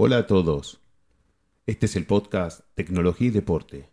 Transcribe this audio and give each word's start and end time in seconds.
Hola 0.00 0.18
a 0.18 0.26
todos. 0.28 0.80
Este 1.66 1.86
es 1.86 1.96
el 1.96 2.06
podcast 2.06 2.60
Tecnología 2.76 3.26
y 3.26 3.30
Deporte, 3.32 3.90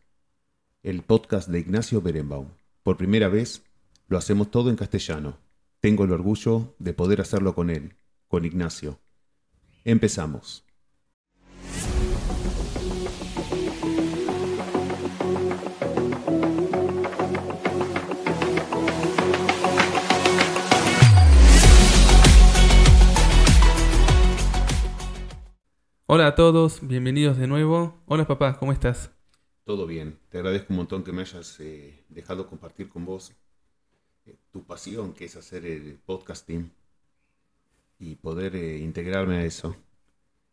el 0.83 1.01
podcast 1.01 1.49
de 1.49 1.57
Ignacio 1.57 1.99
Berenbaum. 1.99 2.49
Por 2.83 2.95
primera 2.95 3.27
vez 3.27 3.63
lo 4.07 4.19
hacemos 4.19 4.51
todo 4.51 4.69
en 4.69 4.75
castellano. 4.75 5.39
Tengo 5.79 6.03
el 6.03 6.11
orgullo 6.11 6.75
de 6.77 6.93
poder 6.93 7.21
hacerlo 7.21 7.55
con 7.55 7.71
él, 7.71 7.95
con 8.27 8.45
Ignacio. 8.45 8.99
Empezamos. 9.83 10.64
Hola 26.07 26.25
a 26.25 26.33
todos, 26.35 26.79
bienvenidos 26.81 27.37
de 27.37 27.45
nuevo. 27.45 28.01
Hola 28.07 28.25
papá, 28.25 28.57
¿cómo 28.57 28.71
estás? 28.71 29.11
Todo 29.63 29.85
bien. 29.85 30.19
Te 30.29 30.37
agradezco 30.37 30.67
un 30.73 30.77
montón 30.77 31.03
que 31.03 31.11
me 31.11 31.21
hayas 31.21 31.59
eh, 31.59 32.05
dejado 32.09 32.47
compartir 32.47 32.87
con 32.89 33.05
vos 33.05 33.33
eh, 34.25 34.37
tu 34.51 34.65
pasión, 34.65 35.13
que 35.13 35.25
es 35.25 35.35
hacer 35.37 35.65
el 35.65 35.99
podcasting 36.05 36.71
y 37.99 38.15
poder 38.15 38.55
eh, 38.55 38.77
integrarme 38.79 39.37
a 39.37 39.45
eso. 39.45 39.75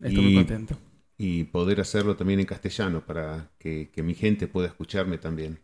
Estoy 0.01 0.23
Y- 0.23 0.25
muy 0.25 0.33
contento. 0.35 0.77
Y 1.19 1.45
poder 1.45 1.81
hacerlo 1.81 2.17
también 2.17 2.41
en 2.41 2.47
castellano 2.47 3.07
para 3.07 3.51
que, 3.59 3.91
que 3.93 4.03
mi 4.03 4.15
gente 4.15 4.49
pueda 4.49 4.69
escucharme 4.69 5.19
también. 5.19 5.61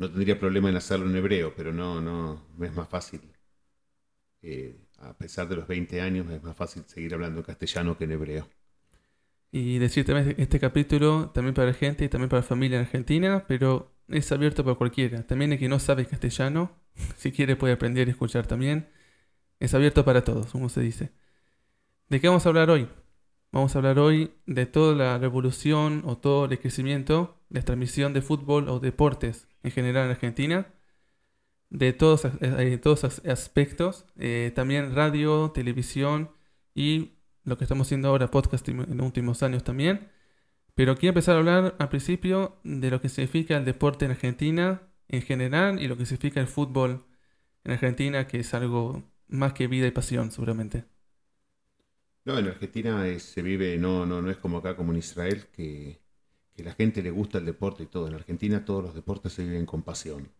No 0.00 0.08
tendría 0.10 0.36
problema 0.40 0.68
en 0.68 0.74
hacerlo 0.74 1.08
en 1.08 1.14
hebreo, 1.14 1.54
pero 1.54 1.72
no, 1.72 2.00
no, 2.00 2.44
es 2.60 2.74
más 2.74 2.88
fácil. 2.88 3.20
A 5.00 5.14
pesar 5.14 5.48
de 5.48 5.56
los 5.56 5.66
20 5.66 6.00
años, 6.00 6.30
es 6.30 6.42
más 6.42 6.56
fácil 6.56 6.84
seguir 6.86 7.14
hablando 7.14 7.40
en 7.40 7.44
castellano 7.44 7.96
que 7.96 8.04
en 8.04 8.12
hebreo. 8.12 8.48
Y 9.52 9.78
decir 9.78 10.04
también 10.04 10.36
este 10.38 10.60
capítulo 10.60 11.30
también 11.30 11.54
para 11.54 11.72
gente 11.72 12.04
y 12.04 12.08
también 12.08 12.28
para 12.28 12.42
familia 12.42 12.78
en 12.78 12.84
Argentina, 12.84 13.44
pero 13.48 13.90
es 14.08 14.30
abierto 14.30 14.62
para 14.64 14.76
cualquiera. 14.76 15.26
También 15.26 15.52
el 15.52 15.58
que 15.58 15.68
no 15.68 15.78
sabe 15.78 16.06
castellano, 16.06 16.70
si 17.16 17.32
quiere 17.32 17.56
puede 17.56 17.74
aprender 17.74 18.08
y 18.08 18.12
escuchar 18.12 18.46
también. 18.46 18.88
Es 19.58 19.74
abierto 19.74 20.04
para 20.04 20.22
todos, 20.22 20.52
como 20.52 20.68
se 20.68 20.80
dice. 20.80 21.10
¿De 22.08 22.20
qué 22.20 22.28
vamos 22.28 22.46
a 22.46 22.48
hablar 22.48 22.70
hoy? 22.70 22.88
Vamos 23.52 23.74
a 23.74 23.78
hablar 23.78 23.98
hoy 23.98 24.32
de 24.46 24.66
toda 24.66 24.94
la 24.94 25.18
revolución 25.18 26.02
o 26.06 26.16
todo 26.16 26.44
el 26.44 26.58
crecimiento 26.58 27.36
de 27.48 27.62
transmisión 27.62 28.12
de 28.12 28.22
fútbol 28.22 28.68
o 28.68 28.78
deportes 28.78 29.48
en 29.62 29.72
general 29.72 30.04
en 30.04 30.10
Argentina. 30.12 30.66
De 31.70 31.92
todos, 31.92 32.24
eh, 32.40 32.78
todos 32.82 33.04
as- 33.04 33.22
aspectos. 33.26 34.06
eh, 34.16 34.52
también 34.54 34.94
radio, 34.94 35.52
televisión 35.52 36.30
y 36.74 37.12
lo 37.44 37.56
que 37.58 37.64
estamos 37.64 37.86
haciendo 37.88 38.08
ahora, 38.08 38.30
podcast 38.30 38.68
en 38.68 38.78
los 38.96 39.06
últimos 39.06 39.42
años 39.42 39.64
también. 39.64 40.08
Pero 40.74 40.96
quiero 40.96 41.10
empezar 41.10 41.36
a 41.36 41.38
hablar 41.40 41.76
al 41.78 41.88
principio 41.90 42.58
de 42.64 42.90
lo 42.90 43.00
que 43.00 43.08
significa 43.10 43.56
el 43.58 43.64
deporte 43.64 44.04
en 44.06 44.12
Argentina 44.12 44.82
en 45.08 45.22
general 45.22 45.80
y 45.82 45.88
lo 45.88 45.96
que 45.98 46.06
significa 46.06 46.40
el 46.40 46.46
fútbol 46.48 47.04
en 47.64 47.72
Argentina, 47.72 48.26
que 48.28 48.40
es 48.40 48.54
algo 48.54 49.04
más 49.28 49.52
que 49.54 49.68
vida 49.68 49.86
y 49.88 49.92
pasión, 49.92 50.30
seguramente. 50.32 50.84
No, 52.24 52.38
en 52.38 52.48
Argentina 52.48 53.06
se 53.18 53.42
vive, 53.42 53.76
no, 53.78 54.06
no, 54.06 54.22
no 54.22 54.30
es 54.30 54.36
como 54.38 54.58
acá, 54.58 54.74
como 54.76 54.92
en 54.92 54.98
Israel, 54.98 55.46
que, 55.52 56.00
que 56.54 56.64
la 56.64 56.72
gente 56.74 57.02
le 57.02 57.10
gusta 57.10 57.38
el 57.38 57.46
deporte 57.46 57.82
y 57.84 57.86
todo. 57.86 58.08
En 58.08 58.14
Argentina 58.14 58.64
todos 58.64 58.82
los 58.84 58.94
deportes 58.94 59.32
se 59.34 59.44
viven 59.44 59.66
con 59.66 59.82
pasión. 59.82 60.30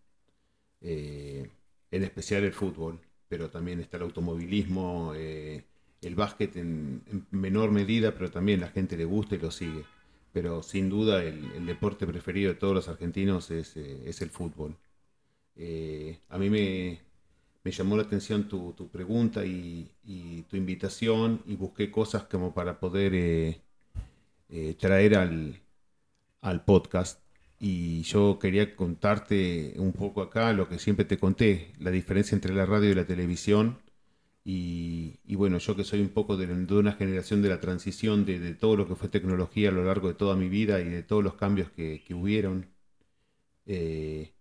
Eh, 0.83 1.51
en 1.91 2.03
especial 2.05 2.45
el 2.45 2.53
fútbol, 2.53 3.01
pero 3.29 3.51
también 3.51 3.81
está 3.81 3.97
el 3.97 4.05
automovilismo, 4.05 5.13
eh, 5.17 5.65
el 6.03 6.15
básquet 6.15 6.57
en, 6.57 7.03
en 7.07 7.27
menor 7.31 7.71
medida, 7.73 8.15
pero 8.15 8.31
también 8.31 8.61
la 8.61 8.69
gente 8.69 8.97
le 8.97 9.05
gusta 9.05 9.35
y 9.35 9.39
lo 9.39 9.51
sigue. 9.51 9.85
Pero 10.33 10.63
sin 10.63 10.89
duda 10.89 11.23
el, 11.25 11.67
deporte 11.67 12.07
preferido 12.07 12.53
de 12.53 12.59
todos 12.59 12.75
los 12.75 12.89
argentinos 12.89 13.51
es, 13.51 13.77
eh, 13.77 14.03
es 14.07 14.23
el 14.23 14.31
fútbol. 14.31 14.77
A 16.29 16.39
mí 16.39 16.49
me, 16.49 17.01
me 17.65 17.71
llamó 17.71 17.97
la 17.97 18.05
atención 18.05 18.49
tu, 18.49 18.73
tu 18.73 18.89
pregunta 18.89 19.45
y, 19.45 19.91
y 20.05 20.43
tu 20.43 20.57
invitación 20.57 21.43
y 21.47 21.57
busqué 21.57 21.91
cosas 21.91 22.25
como 22.25 22.55
para 22.55 22.81
poder 22.81 23.61
traer 24.79 25.17
al, 25.17 25.61
al 26.41 26.65
podcast. 26.65 27.21
Y 27.61 28.03
yo 28.05 28.39
quería 28.41 28.75
contarte 28.75 29.75
un 29.79 29.93
poco 29.93 30.23
acá 30.23 30.53
lo 30.53 30.69
que 30.69 30.79
siempre 30.79 31.05
te 31.05 31.19
conté, 31.19 31.73
la 31.79 31.91
diferencia 31.91 32.35
entre 32.35 32.55
la 32.55 32.67
radio 32.67 32.91
y 32.91 32.95
la 32.95 33.07
televisión. 33.07 33.79
Y, 34.45 35.21
bueno, 35.37 35.59
yo 35.59 35.77
que 35.77 35.85
soy 35.85 36.01
un 36.01 36.11
poco 36.11 36.37
de, 36.37 36.47
una 36.75 36.93
generación 36.93 37.43
de 37.43 37.51
la 37.51 37.61
transición 37.61 38.25
de, 38.27 38.55
todo 38.55 38.77
lo 38.77 38.89
que 38.89 38.97
fue 38.97 39.09
tecnología 39.09 39.69
a 39.71 39.73
lo 39.73 39.85
largo 39.85 40.09
de 40.09 40.15
toda 40.15 40.37
mi 40.37 40.49
vida 40.49 40.81
y 40.81 40.89
de 40.89 41.03
todos 41.03 41.23
los 41.25 41.35
cambios 41.35 41.71
que, 41.71 42.03
que 42.07 42.15
hubieron. 42.15 42.67
eh, 43.67 44.35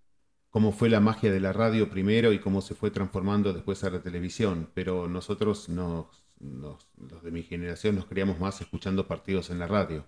cómo 0.50 0.72
fue 0.72 0.90
la 0.90 1.00
magia 1.00 1.32
de 1.32 1.40
la 1.40 1.54
radio 1.54 1.90
primero 1.90 2.34
y 2.34 2.40
cómo 2.40 2.62
se 2.62 2.76
fue 2.76 2.92
transformando 2.92 3.54
después 3.54 3.84
a 3.84 3.90
la 3.92 4.02
televisión. 4.02 4.70
Pero 4.74 5.08
nosotros, 5.08 5.70
nos, 5.70 6.08
los 6.40 7.24
de 7.24 7.32
mi 7.32 7.44
generación, 7.44 7.96
nos 7.96 8.06
criamos 8.06 8.40
más 8.40 8.62
escuchando 8.62 9.08
partidos 9.08 9.50
en 9.50 9.60
la 9.60 9.68
radio 9.68 10.06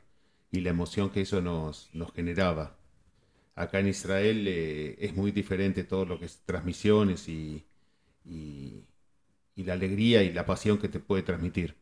y 0.52 0.62
la 0.62 0.72
emoción 0.72 1.10
que 1.12 1.22
eso 1.22 1.42
nos 1.42 1.90
generaba. 2.16 2.81
Acá 3.64 3.80
en 3.80 3.88
Israel 3.90 4.46
eh, 4.48 4.96
es 5.00 5.16
muy 5.16 5.32
diferente 5.32 5.84
todo 5.84 6.06
lo 6.06 6.20
que 6.20 6.26
es 6.26 6.42
transmisiones 6.46 7.28
y, 7.30 7.66
y- 8.26 8.86
y 9.56 9.64
la 9.66 9.74
alegría 9.74 10.24
y 10.24 10.34
la 10.34 10.46
pasión 10.46 10.78
que 10.80 10.90
te 10.90 11.00
puede 11.00 11.24
transmitir. 11.24 11.76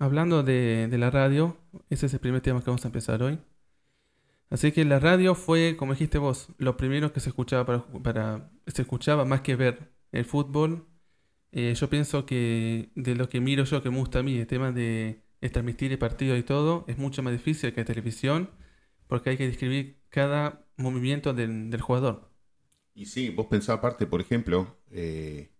Hablando 0.00 0.42
de, 0.42 0.88
de 0.88 0.98
la 0.98 1.08
radio, 1.10 1.56
ese 1.88 2.06
es 2.06 2.14
el 2.14 2.18
primer 2.20 2.40
tema 2.40 2.60
que 2.60 2.66
vamos 2.70 2.84
a 2.84 2.88
empezar 2.88 3.22
hoy. 3.22 3.38
Así 4.50 4.72
que 4.72 4.84
la 4.84 4.98
radio 4.98 5.34
fue, 5.34 5.76
como 5.76 5.92
dijiste 5.92 6.18
vos, 6.18 6.48
lo 6.58 6.76
primero 6.76 7.12
que 7.12 7.20
se 7.20 7.28
escuchaba 7.30 7.66
para, 7.66 7.84
para- 8.02 8.50
se 8.66 8.82
escuchaba 8.82 9.24
más 9.24 9.42
que 9.42 9.56
ver 9.56 9.92
el 10.12 10.24
fútbol. 10.24 10.86
Eh, 11.52 11.74
yo 11.76 11.90
pienso 11.90 12.26
que 12.26 12.90
de 12.96 13.14
lo 13.16 13.28
que 13.28 13.40
miro 13.40 13.64
yo, 13.64 13.82
que 13.82 13.90
me 13.90 13.98
gusta 13.98 14.20
a 14.20 14.22
mí, 14.24 14.38
el 14.38 14.46
tema 14.46 14.72
de, 14.72 15.22
de 15.40 15.50
transmitir 15.50 15.92
el 15.92 15.98
partido 15.98 16.36
y 16.36 16.42
todo, 16.44 16.84
es 16.88 16.98
mucho 16.98 17.22
más 17.22 17.32
difícil 17.34 17.72
que 17.74 17.80
la 17.82 17.86
televisión, 17.86 18.50
porque 19.08 19.30
hay 19.30 19.36
que 19.36 19.46
describir 19.46 19.98
cada 20.10 20.64
movimiento 20.76 21.34
del, 21.34 21.80
jugador. 21.80 22.30
Y 22.94 23.06
sí, 23.06 23.30
vos 23.30 23.46
pensás 23.46 23.78
aparte, 23.78 24.06
por 24.06 24.20
ejemplo, 24.20 24.78
eh, 24.90 25.50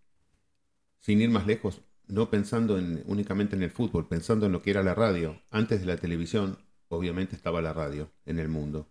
sin 1.01 1.21
ir 1.21 1.31
más 1.31 1.47
lejos, 1.47 1.83
no 2.07 2.31
pensando 2.31 2.79
en, 2.79 3.03
únicamente 3.07 3.57
en 3.57 3.63
el 3.63 3.71
fútbol, 3.71 4.09
pensando 4.09 4.47
en 4.47 4.53
lo 4.53 4.63
que 4.63 4.71
era 4.71 4.83
la 4.83 4.95
radio. 4.95 5.43
Antes 5.51 5.81
de 5.81 5.87
la 5.87 5.97
televisión, 5.97 6.59
obviamente 6.89 7.37
estaba 7.37 7.61
la 7.61 7.73
radio 7.73 8.11
en 8.25 8.39
el 8.39 8.49
mundo. 8.49 8.89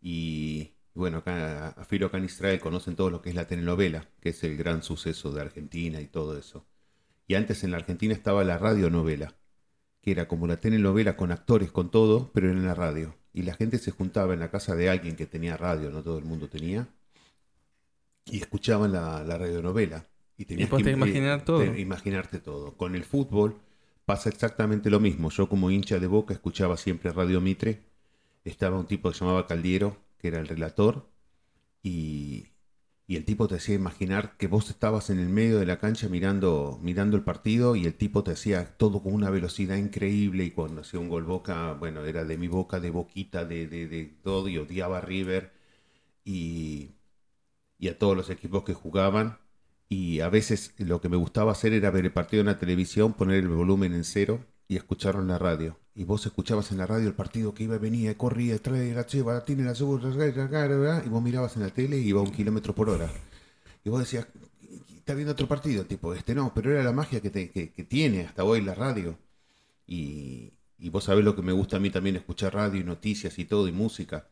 Y 0.00 0.72
bueno, 0.94 1.18
acá 1.18 1.68
a 1.68 1.84
Filo, 1.84 2.06
acá 2.06 2.18
conocen 2.60 2.96
todo 2.96 3.10
lo 3.10 3.22
que 3.22 3.30
es 3.30 3.34
la 3.34 3.46
telenovela, 3.46 4.08
que 4.20 4.30
es 4.30 4.44
el 4.44 4.56
gran 4.56 4.82
suceso 4.82 5.32
de 5.32 5.40
Argentina 5.40 6.00
y 6.00 6.06
todo 6.06 6.36
eso. 6.38 6.66
Y 7.26 7.34
antes 7.34 7.64
en 7.64 7.70
la 7.70 7.78
Argentina 7.78 8.12
estaba 8.12 8.44
la 8.44 8.58
radionovela, 8.58 9.36
que 10.02 10.10
era 10.10 10.28
como 10.28 10.46
la 10.46 10.60
telenovela 10.60 11.16
con 11.16 11.32
actores, 11.32 11.72
con 11.72 11.90
todo, 11.90 12.30
pero 12.32 12.50
en 12.50 12.66
la 12.66 12.74
radio. 12.74 13.16
Y 13.34 13.42
la 13.42 13.54
gente 13.54 13.78
se 13.78 13.90
juntaba 13.90 14.34
en 14.34 14.40
la 14.40 14.50
casa 14.50 14.74
de 14.74 14.90
alguien 14.90 15.16
que 15.16 15.26
tenía 15.26 15.56
radio, 15.56 15.90
no 15.90 16.02
todo 16.02 16.18
el 16.18 16.24
mundo 16.24 16.48
tenía 16.48 16.88
y 18.26 18.38
escuchaban 18.38 18.92
la, 18.92 19.22
la 19.24 19.38
radionovela. 19.38 20.06
Y 20.36 20.44
tenías 20.44 20.70
vos 20.70 20.82
que 20.82 20.90
imaginar 20.90 21.44
todo. 21.44 21.58
te- 21.60 21.80
imaginarte 21.80 22.38
todo. 22.40 22.76
Con 22.76 22.94
el 22.94 23.04
fútbol 23.04 23.56
pasa 24.04 24.28
exactamente 24.28 24.90
lo 24.90 25.00
mismo. 25.00 25.30
Yo 25.30 25.48
como 25.48 25.70
hincha 25.70 25.98
de 25.98 26.06
Boca 26.06 26.34
escuchaba 26.34 26.76
siempre 26.76 27.12
Radio 27.12 27.40
Mitre. 27.40 27.80
Estaba 28.44 28.78
un 28.78 28.86
tipo 28.86 29.08
que 29.10 29.14
se 29.16 29.24
llamaba 29.24 29.46
Caldiero, 29.46 29.96
que 30.18 30.28
era 30.28 30.40
el 30.40 30.48
relator. 30.48 31.06
Y, 31.82 32.48
y 33.12 33.16
el 33.16 33.26
tipo 33.26 33.46
te 33.46 33.56
hacía 33.56 33.74
imaginar 33.74 34.36
que 34.38 34.46
vos 34.46 34.70
estabas 34.70 35.10
en 35.10 35.18
el 35.18 35.28
medio 35.28 35.58
de 35.58 35.66
la 35.66 35.78
cancha 35.78 36.08
mirando, 36.08 36.78
mirando 36.82 37.14
el 37.18 37.22
partido 37.22 37.76
y 37.76 37.84
el 37.84 37.94
tipo 37.94 38.24
te 38.24 38.30
hacía 38.32 38.76
todo 38.78 39.02
con 39.02 39.12
una 39.12 39.28
velocidad 39.30 39.76
increíble. 39.76 40.44
Y 40.44 40.50
cuando 40.52 40.80
hacía 40.80 40.98
un 40.98 41.10
gol 41.10 41.24
Boca, 41.24 41.74
bueno, 41.74 42.04
era 42.06 42.24
de 42.24 42.38
mi 42.38 42.48
boca, 42.48 42.80
de 42.80 42.90
boquita, 42.90 43.44
de, 43.44 43.66
de, 43.66 43.86
de 43.86 44.04
todo. 44.22 44.48
Y 44.48 44.56
odiaba 44.58 44.98
a 44.98 45.00
River. 45.02 45.52
Y, 46.24 46.92
y 47.78 47.88
a 47.88 47.98
todos 47.98 48.16
los 48.16 48.30
equipos 48.30 48.64
que 48.64 48.74
jugaban. 48.74 49.38
Y 49.90 50.20
a 50.20 50.30
veces 50.30 50.74
lo 50.78 51.00
que 51.02 51.10
me 51.10 51.18
gustaba 51.18 51.52
hacer 51.52 51.74
era 51.74 51.90
ver 51.92 52.06
el 52.06 52.12
partido 52.14 52.42
en 52.42 52.48
la 52.48 52.58
televisión, 52.60 53.14
poner 53.14 53.38
el 53.40 53.48
volumen 53.48 53.94
en 53.94 54.04
cero 54.04 54.46
y 54.68 54.76
escucharlo 54.76 55.22
en 55.22 55.28
la 55.28 55.38
radio. 55.38 55.78
Y 55.94 56.04
vos 56.04 56.24
escuchabas 56.24 56.72
en 56.72 56.78
la 56.78 56.86
radio 56.86 57.06
el 57.08 57.14
partido 57.14 57.52
que 57.52 57.64
iba, 57.64 57.76
venía, 57.78 58.16
corría, 58.16 58.58
trae 58.58 58.94
la 58.94 59.04
cheva, 59.06 59.44
tiene 59.44 59.64
la 59.64 59.74
segura, 59.74 60.08
y 61.04 61.08
vos 61.08 61.22
mirabas 61.22 61.56
en 61.56 61.62
la 61.62 61.68
tele 61.70 61.98
y 61.98 62.08
iba 62.08 62.20
a 62.20 62.24
un 62.24 62.30
kilómetro 62.32 62.74
por 62.74 62.88
hora. 62.88 63.10
Y 63.84 63.90
vos 63.90 64.00
decías, 64.00 64.26
está 64.96 65.14
viendo 65.14 65.32
otro 65.32 65.46
partido, 65.46 65.84
tipo, 65.84 66.14
este 66.14 66.34
no, 66.34 66.52
pero 66.54 66.72
era 66.72 66.82
la 66.82 66.92
magia 66.92 67.20
que, 67.20 67.28
te- 67.30 67.50
que- 67.50 67.72
que 67.72 67.84
tiene 67.84 68.22
hasta 68.22 68.42
hoy 68.44 68.62
la 68.62 68.74
radio. 68.74 69.18
Y, 69.86 70.52
y 70.78 70.88
vos 70.88 71.04
sabés 71.04 71.24
lo 71.24 71.36
que 71.36 71.42
me 71.42 71.52
gusta 71.52 71.76
a 71.76 71.80
mí 71.80 71.90
también, 71.90 72.16
escuchar 72.16 72.54
radio 72.54 72.80
y 72.80 72.84
noticias 72.84 73.38
y 73.38 73.44
todo, 73.44 73.68
y 73.68 73.72
música. 73.72 74.26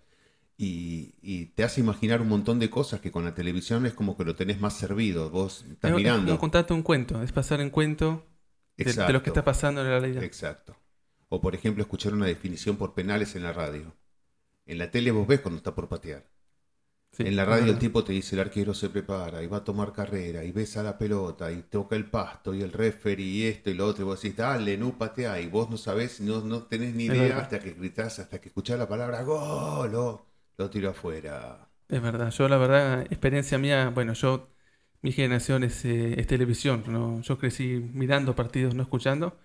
Y, 0.56 1.14
y 1.22 1.46
te 1.46 1.64
hace 1.64 1.80
imaginar 1.80 2.20
un 2.20 2.28
montón 2.28 2.58
de 2.58 2.70
cosas 2.70 3.00
que 3.00 3.10
con 3.10 3.24
la 3.24 3.34
televisión 3.34 3.86
es 3.86 3.94
como 3.94 4.16
que 4.16 4.24
lo 4.24 4.34
tenés 4.34 4.60
más 4.60 4.74
servido. 4.76 5.30
Vos 5.30 5.64
estás 5.70 5.90
Es- 5.90 5.96
es 5.96 5.96
mirando. 5.96 6.26
como 6.26 6.38
contarte 6.38 6.72
un 6.74 6.82
cuento, 6.82 7.22
es 7.22 7.32
pasar 7.32 7.60
en 7.60 7.70
cuento 7.70 8.24
de, 8.76 8.84
de 8.84 9.12
lo 9.12 9.22
que 9.22 9.30
está 9.30 9.44
pasando 9.44 9.80
en 9.82 9.88
la 9.90 9.98
realidad. 9.98 10.22
Exacto. 10.22 10.76
O 11.30 11.40
por 11.42 11.54
ejemplo, 11.56 11.82
escuchar 11.82 12.14
una 12.14 12.26
definición 12.26 12.76
por 12.78 12.94
penales 12.94 13.36
en 13.36 13.44
la 13.44 13.54
radio. 13.54 13.96
En 14.66 14.78
la 14.78 14.90
tele 14.90 15.12
vos 15.12 15.26
ves 15.28 15.40
cuando 15.42 15.58
está 15.58 15.74
por 15.74 15.88
patear. 15.88 16.24
Sí, 17.12 17.24
en 17.24 17.34
la 17.36 17.46
radio 17.46 17.72
el 17.72 17.78
tipo 17.78 18.04
te 18.04 18.12
dice 18.12 18.34
el 18.36 18.40
arquero 18.42 18.74
se 18.74 18.90
prepara 18.90 19.42
y 19.42 19.46
va 19.46 19.58
a 19.58 19.64
tomar 19.64 19.92
carrera 19.92 20.44
y 20.44 20.52
besa 20.52 20.82
la 20.82 20.98
pelota 20.98 21.50
y 21.52 21.62
toca 21.62 21.96
el 21.96 22.10
pasto 22.10 22.54
y 22.54 22.60
el 22.62 22.72
referee 22.72 23.24
y 23.26 23.46
esto 23.46 23.70
y 23.70 23.74
lo 23.74 23.86
otro 23.86 24.02
y 24.04 24.06
vos 24.06 24.20
decís, 24.22 24.36
dale, 24.36 24.76
no 24.78 24.96
patea 24.98 25.40
y 25.40 25.46
vos 25.48 25.70
no 25.70 25.76
sabés, 25.78 26.20
no, 26.20 26.42
no 26.42 26.64
tenés 26.64 26.94
ni 26.94 27.04
idea 27.06 27.38
hasta 27.40 27.62
que 27.62 27.72
gritás, 27.72 28.18
hasta 28.18 28.40
que 28.40 28.48
escuchás 28.48 28.78
la 28.78 28.88
palabra 28.88 29.22
gol, 29.22 29.92
lo, 29.92 30.26
lo 30.58 30.70
tiro 30.70 30.90
afuera. 30.90 31.66
Es 31.88 32.00
verdad, 32.02 32.30
yo 32.30 32.48
la 32.48 32.56
verdad, 32.56 33.02
experiencia 33.10 33.58
mía, 33.58 33.90
bueno, 33.92 34.12
yo, 34.12 34.48
mi 35.02 35.10
generación 35.12 35.64
es, 35.64 35.84
eh, 35.84 36.20
es 36.20 36.26
televisión, 36.28 36.84
¿no? 36.86 37.20
Yo 37.22 37.36
crecí 37.38 37.80
mirando 37.92 38.36
partidos, 38.36 38.74
no 38.76 38.82
escuchando, 38.84 39.38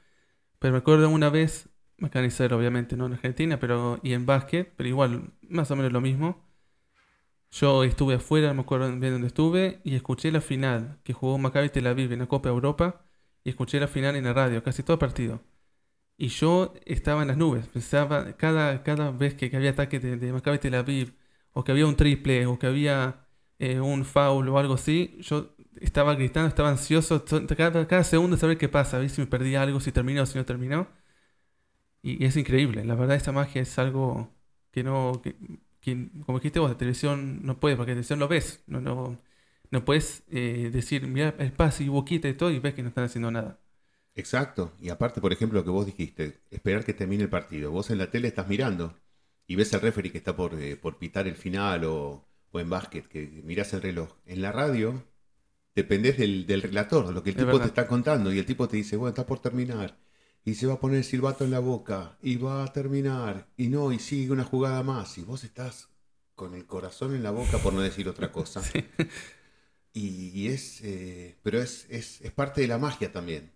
pero 0.60 0.74
me 0.74 0.80
acuerdo 0.80 1.10
una 1.10 1.30
vez, 1.30 1.70
Israel 1.98 2.54
obviamente, 2.54 2.98
no 2.98 3.06
en 3.06 3.14
Argentina, 3.14 3.60
pero 3.60 4.00
y 4.04 4.14
en 4.14 4.26
básquet, 4.26 4.74
pero 4.76 4.90
igual, 4.90 5.34
más 5.42 5.72
o 5.72 5.76
menos 5.76 5.92
lo 5.92 6.02
mismo. 6.02 6.46
Yo 7.52 7.84
estuve 7.84 8.16
afuera, 8.16 8.50
no 8.50 8.56
me 8.56 8.62
acuerdo 8.62 8.88
bien 8.98 9.14
dónde 9.14 9.28
estuve, 9.28 9.80
y 9.84 9.96
escuché 9.96 10.32
la 10.32 10.42
final 10.42 11.00
que 11.04 11.14
jugó 11.14 11.38
Maccabi 11.38 11.70
Tel 11.70 11.88
Aviv 11.88 12.12
en 12.12 12.20
la 12.20 12.28
Copa 12.28 12.50
Europa, 12.50 13.06
y 13.44 13.50
escuché 13.50 13.80
la 13.80 13.88
final 13.88 14.16
en 14.16 14.26
la 14.26 14.34
radio, 14.34 14.64
casi 14.64 14.84
todo 14.84 14.94
el 14.96 15.00
partido. 15.00 15.42
Y 16.18 16.30
yo 16.30 16.74
estaba 16.86 17.22
en 17.24 17.30
las 17.30 17.38
nubes, 17.38 17.68
pensaba, 17.68 18.34
cada, 18.38 18.84
cada 18.84 19.12
vez 19.12 19.36
que, 19.36 19.50
que 19.50 19.58
había 19.58 19.72
ataque 19.72 20.00
de, 20.00 20.18
de 20.18 20.34
Maccabi 20.34 20.60
Tel 20.60 20.76
Aviv, 20.76 21.16
o 21.54 21.64
que 21.64 21.72
había 21.72 21.86
un 21.88 21.96
triple, 21.96 22.46
o 22.46 22.60
que 22.60 22.68
había 22.68 23.28
eh, 23.60 23.80
un 23.80 24.06
foul 24.06 24.50
o 24.50 24.58
algo 24.60 24.76
así, 24.76 25.18
yo 25.22 25.56
estaba 25.82 26.16
gritando, 26.16 26.48
estaba 26.50 26.70
ansioso, 26.70 27.24
cada, 27.58 27.88
cada 27.88 28.04
segundo 28.04 28.38
saber 28.38 28.58
qué 28.58 28.70
pasa, 28.70 28.98
a 28.98 29.00
ver 29.02 29.10
si 29.10 29.22
me 29.22 29.28
perdí 29.28 29.56
algo, 29.56 29.80
si 29.80 29.92
terminó, 29.92 30.26
si 30.26 30.38
no 30.38 30.46
terminó. 30.46 30.88
Y, 32.06 32.26
es 32.26 32.38
increíble, 32.38 32.86
la 32.86 32.96
verdad 32.96 33.16
esta 33.18 33.32
magia 33.32 33.62
es 33.62 33.78
algo 33.80 34.30
que 34.72 34.84
no, 34.84 35.22
que, 35.24 35.36
que, 35.82 36.10
como 36.26 36.40
dijiste 36.40 36.60
vos, 36.60 36.70
de 36.70 36.76
televisión 36.76 37.42
no 37.46 37.60
puedes, 37.60 37.78
porque 37.78 37.92
de 37.92 37.96
televisión 37.96 38.20
lo 38.20 38.28
ves, 38.28 38.64
no, 38.68 38.82
no, 38.82 39.18
no 39.72 39.86
puedes 39.86 40.24
eh, 40.30 40.70
decir, 40.72 41.08
mira 41.08 41.36
el 41.40 41.52
pase 41.54 41.84
y 41.86 41.90
boquita 41.90 42.28
y 42.30 42.34
todo, 42.36 42.52
y 42.52 42.60
ves 42.60 42.74
que 42.76 42.84
no 42.84 42.90
están 42.90 43.06
haciendo 43.06 43.32
nada. 43.32 43.60
Exacto. 44.16 44.74
Y 44.80 44.90
aparte, 44.90 45.22
por 45.22 45.34
ejemplo, 45.34 45.60
lo 45.60 45.64
que 45.66 45.70
vos 45.72 45.86
dijiste, 45.86 46.42
esperar 46.50 46.86
que 46.86 46.94
termine 46.94 47.24
el 47.24 47.30
partido. 47.30 47.72
Vos 47.72 47.90
en 47.92 47.98
la 47.98 48.10
tele 48.12 48.28
estás 48.30 48.48
mirando 48.48 48.98
y 49.48 49.56
ves 49.56 49.74
al 49.74 49.82
referee 49.82 50.12
que 50.12 50.18
está 50.18 50.36
por, 50.36 50.54
eh, 50.60 50.76
por 50.78 50.98
pitar 50.98 51.28
el 51.28 51.36
final 51.36 51.84
o, 51.86 52.26
o 52.52 52.60
en 52.60 52.70
básquet, 52.70 53.08
que 53.08 53.28
mirás 53.44 53.74
el 53.74 53.82
reloj. 53.82 54.16
En 54.26 54.42
la 54.42 54.52
radio 54.52 55.04
dependés 55.76 56.18
del, 56.18 56.46
del 56.48 56.62
relator, 56.64 57.08
de 57.08 57.14
lo 57.14 57.24
que 57.24 57.32
el 57.32 57.38
Es 57.38 57.46
tipo 57.46 57.62
te 57.62 57.68
verdad. 57.68 57.70
está 57.70 57.88
contando 57.88 58.34
y 58.34 58.40
el 58.40 58.46
tipo 58.46 58.68
te 58.68 58.78
dice, 58.78 58.98
bueno, 58.98 59.10
está 59.12 59.26
por 59.28 59.40
terminar. 59.40 59.98
Y 60.46 60.56
se 60.56 60.68
va 60.68 60.76
a 60.76 60.80
poner 60.80 61.00
el 61.00 61.04
silbato 61.04 61.44
en 61.44 61.52
la 61.52 61.60
boca 61.60 62.18
y 62.22 62.38
va 62.38 62.64
a 62.64 62.72
terminar. 62.74 63.48
Y 63.58 63.68
no, 63.70 63.92
y 63.92 64.00
sigue 64.00 64.32
una 64.32 64.44
jugada 64.46 64.84
más. 64.84 65.18
Y 65.18 65.24
vos 65.24 65.44
estás 65.44 65.90
con 66.36 66.54
el 66.56 66.66
corazón 66.68 67.16
en 67.16 67.24
la 67.24 67.32
boca 67.32 67.60
por 67.60 67.74
no 67.74 67.82
decir 67.82 68.08
otra 68.10 68.32
cosa. 68.32 68.62
Sí. 68.74 68.86
Y, 69.94 70.30
y 70.30 70.48
es, 70.50 70.82
eh, 70.84 71.38
pero 71.44 71.60
es, 71.62 71.88
es, 71.90 72.22
es 72.22 72.32
parte 72.32 72.62
de 72.62 72.68
la 72.68 72.78
magia 72.78 73.12
también. 73.12 73.52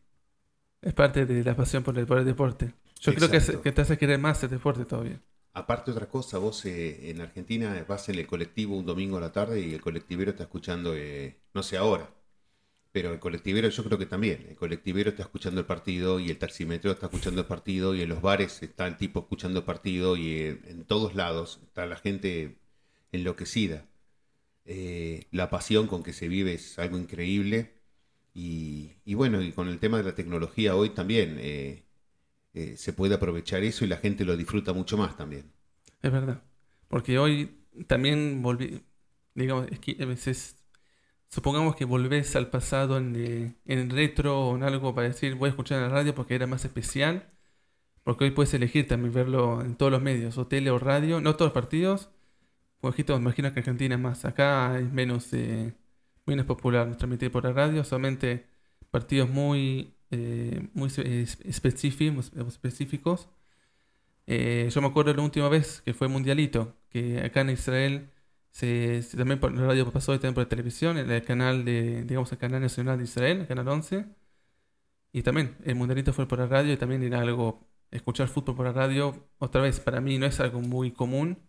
Es 0.81 0.93
parte 0.93 1.25
de 1.25 1.41
la 1.43 1.55
pasión 1.55 1.83
por 1.83 1.97
el, 1.97 2.05
por 2.05 2.17
el 2.17 2.25
deporte. 2.25 2.73
Yo 2.99 3.13
creo 3.15 3.29
que, 3.29 3.37
es- 3.37 3.57
que 3.63 3.71
te 3.71 3.81
hace 3.81 3.97
querer 3.97 4.19
más 4.19 4.43
el 4.43 4.49
deporte 4.49 4.83
todavía. 4.85 5.21
Aparte 5.53 5.91
otra 5.91 6.07
cosa, 6.09 6.37
vos 6.37 6.65
eh, 6.65 7.09
en 7.09 7.21
Argentina 7.21 7.83
vas 7.87 8.07
en 8.09 8.15
el 8.19 8.27
colectivo 8.27 8.77
un 8.77 8.85
domingo 8.85 9.17
a 9.17 9.21
la 9.21 9.31
tarde 9.31 9.59
y 9.61 9.73
el 9.73 9.81
colectivero 9.81 10.31
está 10.31 10.43
escuchando, 10.43 10.95
eh, 10.95 11.41
no 11.53 11.63
sé 11.63 11.77
ahora, 11.77 12.09
pero 12.91 13.13
el 13.13 13.19
colectivero 13.19 13.69
yo 13.69 13.83
creo 13.83 13.97
que 13.97 14.05
también, 14.05 14.47
el 14.49 14.55
colectivero 14.55 15.11
está 15.11 15.23
escuchando 15.23 15.61
el 15.61 15.67
partido 15.67 16.19
y 16.19 16.29
el 16.29 16.37
taxímetro 16.37 16.91
está 16.91 17.05
escuchando 17.07 17.41
el 17.41 17.47
partido 17.47 17.95
y 17.95 18.01
en 18.01 18.09
los 18.09 18.21
bares 18.21 18.63
está 18.63 18.87
el 18.87 18.97
tipo 18.97 19.19
escuchando 19.19 19.59
el 19.59 19.65
partido 19.65 20.17
y 20.17 20.31
eh, 20.31 20.61
en 20.65 20.85
todos 20.85 21.15
lados 21.15 21.59
está 21.63 21.85
la 21.85 21.97
gente 21.97 22.57
enloquecida. 23.11 23.85
Eh, 24.65 25.27
la 25.31 25.49
pasión 25.49 25.87
con 25.87 26.03
que 26.03 26.13
se 26.13 26.27
vive 26.27 26.53
es 26.53 26.77
algo 26.79 26.97
increíble 26.97 27.75
y, 28.33 29.13
bueno, 29.15 29.41
y 29.41 29.51
con 29.51 29.67
el 29.67 29.79
tema 29.79 29.97
de 29.97 30.03
la 30.03 30.15
tecnología 30.15 30.75
hoy 30.75 30.91
también 30.91 31.37
eh, 31.39 31.83
se 32.77 32.93
puede 32.93 33.15
aprovechar 33.15 33.63
eso 33.63 33.83
y 33.83 33.87
la 33.87 33.97
gente 33.97 34.25
lo 34.25 34.37
disfruta 34.37 34.71
mucho 34.73 34.97
más 34.97 35.17
también. 35.17 35.51
Es 36.01 36.11
verdad. 36.11 36.41
Porque 36.87 37.19
hoy 37.19 37.65
también 37.87 38.41
volví, 38.41 38.81
digamos, 39.35 39.67
es 39.71 39.79
que 39.79 39.97
a 40.01 40.05
veces, 40.05 40.55
supongamos 41.29 41.75
que 41.75 41.85
volvés 41.85 42.35
al 42.35 42.49
pasado 42.49 42.97
en, 42.97 43.15
eh, 43.15 43.55
en 43.65 43.89
retro 43.89 44.49
o 44.49 44.55
en 44.55 44.63
algo 44.63 44.93
para 44.95 45.07
decir, 45.09 45.35
voy 45.35 45.47
a 45.47 45.51
escuchar 45.51 45.77
en 45.79 45.85
la 45.85 45.89
radio 45.89 46.15
porque 46.15 46.35
era 46.35 46.47
más 46.47 46.65
especial. 46.65 47.29
Porque 48.03 48.25
hoy 48.25 48.31
puedes 48.31 48.53
elegir 48.53 48.87
también 48.87 49.13
verlo 49.13 49.61
en 49.61 49.75
todos 49.75 49.91
los 49.91 50.01
medios, 50.01 50.37
o 50.37 50.47
tele 50.47 50.71
o 50.71 50.79
radio, 50.79 51.21
no 51.21 51.35
todos 51.35 51.49
los 51.49 51.53
partidos. 51.53 52.09
Dijiste, 52.81 53.13
me 53.13 53.19
imagino 53.19 53.53
que 53.53 53.59
Argentina 53.59 53.95
es 53.95 54.01
más. 54.01 54.25
Acá 54.25 54.79
es 54.79 54.91
menos, 54.91 55.33
eh, 55.33 55.73
menos 56.25 56.45
popular 56.45 56.95
transmitir 56.97 57.31
por 57.31 57.43
la 57.45 57.53
radio, 57.53 57.83
solamente 57.83 58.47
partidos 58.91 59.29
muy, 59.29 59.93
eh, 60.11 60.67
muy 60.73 60.89
eh, 60.97 61.25
específicos, 61.45 62.31
específicos. 62.33 63.29
Eh, 64.27 64.69
yo 64.71 64.81
me 64.81 64.87
acuerdo 64.87 65.13
la 65.13 65.23
última 65.23 65.49
vez 65.49 65.81
que 65.81 65.93
fue 65.93 66.07
Mundialito, 66.07 66.75
que 66.89 67.21
acá 67.21 67.41
en 67.41 67.51
Israel 67.51 68.09
se, 68.51 69.01
se- 69.03 69.17
también 69.17 69.39
por 69.39 69.53
la 69.53 69.65
radio 69.67 69.91
pasó 69.91 70.13
y 70.13 70.17
también 70.19 70.35
por 70.35 70.43
la 70.43 70.49
televisión, 70.49 70.97
en 70.97 71.09
el 71.11 71.23
canal 71.23 71.65
de, 71.65 72.03
digamos, 72.03 72.31
el 72.31 72.37
canal 72.37 72.61
nacional 72.61 72.97
de 72.97 73.03
Israel, 73.05 73.41
el 73.41 73.47
canal 73.47 73.67
11. 73.69 74.05
Y 75.11 75.23
también 75.23 75.57
el 75.65 75.75
Mundialito 75.75 76.13
fue 76.13 76.27
por 76.27 76.39
la 76.39 76.47
radio 76.47 76.73
y 76.73 76.77
también 76.77 77.03
era 77.03 77.21
algo, 77.21 77.67
escuchar 77.91 78.27
fútbol 78.29 78.55
por 78.55 78.65
la 78.67 78.73
radio, 78.73 79.29
otra 79.39 79.61
vez, 79.61 79.79
para 79.79 80.01
mí 80.01 80.17
no 80.19 80.25
es 80.27 80.39
algo 80.39 80.61
muy 80.61 80.91
común 80.93 81.39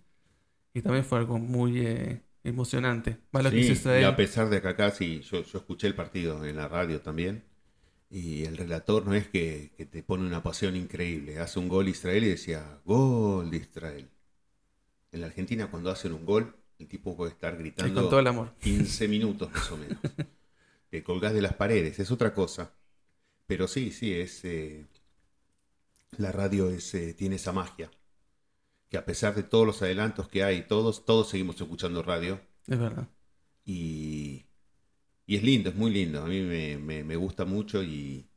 y 0.74 0.82
también 0.82 1.04
fue 1.04 1.18
algo 1.18 1.38
muy 1.38 1.80
eh, 1.86 2.22
emocionante. 2.44 3.18
Que 3.48 3.56
Sí, 3.56 3.70
hizo 3.72 3.90
y 3.92 4.02
a 4.04 4.14
pesar 4.16 4.48
de 4.50 4.60
que 4.62 4.68
acá 4.68 4.90
sí, 4.92 5.20
yo, 5.22 5.42
yo 5.42 5.58
escuché 5.58 5.86
el 5.88 5.94
partido 5.96 6.44
en 6.44 6.56
la 6.56 6.68
radio 6.68 7.00
también, 7.02 7.44
y 8.10 8.44
el 8.44 8.56
relator 8.58 9.06
no 9.06 9.14
es 9.14 9.28
que, 9.28 9.72
que 9.76 9.86
te 9.86 10.02
pone 10.04 10.26
una 10.26 10.42
pasión 10.42 10.76
increíble, 10.76 11.38
hace 11.40 11.58
un 11.60 11.68
gol 11.68 11.88
Israel 11.88 12.24
y 12.24 12.28
decía, 12.30 12.80
gol 12.84 13.50
de 13.50 13.58
Israel. 13.58 14.10
En 15.12 15.20
la 15.20 15.28
Argentina 15.28 15.70
cuando 15.70 15.90
hacen 15.90 16.12
un 16.12 16.26
gol, 16.26 16.56
el 16.80 16.88
tipo 16.88 17.16
puede 17.16 17.32
estar 17.32 17.54
y 17.54 17.56
con 17.56 17.62
gritando 17.64 18.08
todo 18.08 18.20
el 18.20 18.26
amor. 18.26 18.54
15 18.60 19.08
minutos 19.08 19.50
más 19.52 19.70
o 19.70 19.76
menos. 19.76 19.98
Te 20.90 21.02
colgás 21.04 21.32
de 21.34 21.42
las 21.42 21.54
paredes, 21.54 21.98
es 21.98 22.10
otra 22.10 22.34
cosa. 22.34 22.72
Pero 23.46 23.68
sí, 23.68 23.92
sí, 23.92 24.12
es... 24.14 24.44
eh, 24.44 24.86
la 26.18 26.30
radio 26.30 26.70
es, 26.70 26.94
eh, 26.94 27.14
tiene 27.14 27.34
esa 27.34 27.52
magia. 27.52 27.90
Que 28.90 28.98
a 28.98 29.04
pesar 29.06 29.34
de 29.34 29.42
todos 29.42 29.66
los 29.66 29.82
adelantos 29.82 30.28
que 30.28 30.44
hay, 30.44 30.66
todos, 30.68 31.06
todos 31.06 31.30
seguimos 31.30 31.60
escuchando 31.60 32.02
radio. 32.02 32.40
Es 32.66 32.78
verdad. 32.78 33.08
Y, 33.64 34.46
y 35.26 35.36
es 35.36 35.42
lindo, 35.44 35.70
es 35.70 35.76
muy 35.76 35.92
lindo. 35.92 36.22
A 36.22 36.26
mí 36.26 36.40
me, 36.42 36.78
me- 36.78 37.04
me 37.04 37.16
gusta 37.16 37.44
mucho 37.44 37.82
y, 37.82 38.28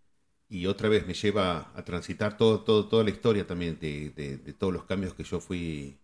y 0.49 0.67
otra 0.67 0.89
vez 0.89 1.07
me 1.07 1.13
lleva 1.13 1.71
a 1.75 1.85
transitar 1.85 2.37
todo, 2.37 2.61
todo, 2.63 2.87
toda 2.89 3.03
la 3.05 3.11
historia 3.11 3.47
también 3.47 3.79
de, 3.79 4.11
de- 4.11 4.37
de 4.37 4.53
todos 4.53 4.73
los 4.73 4.85
cambios 4.85 5.13
que 5.15 5.23
yo 5.23 5.39
fui 5.41 5.99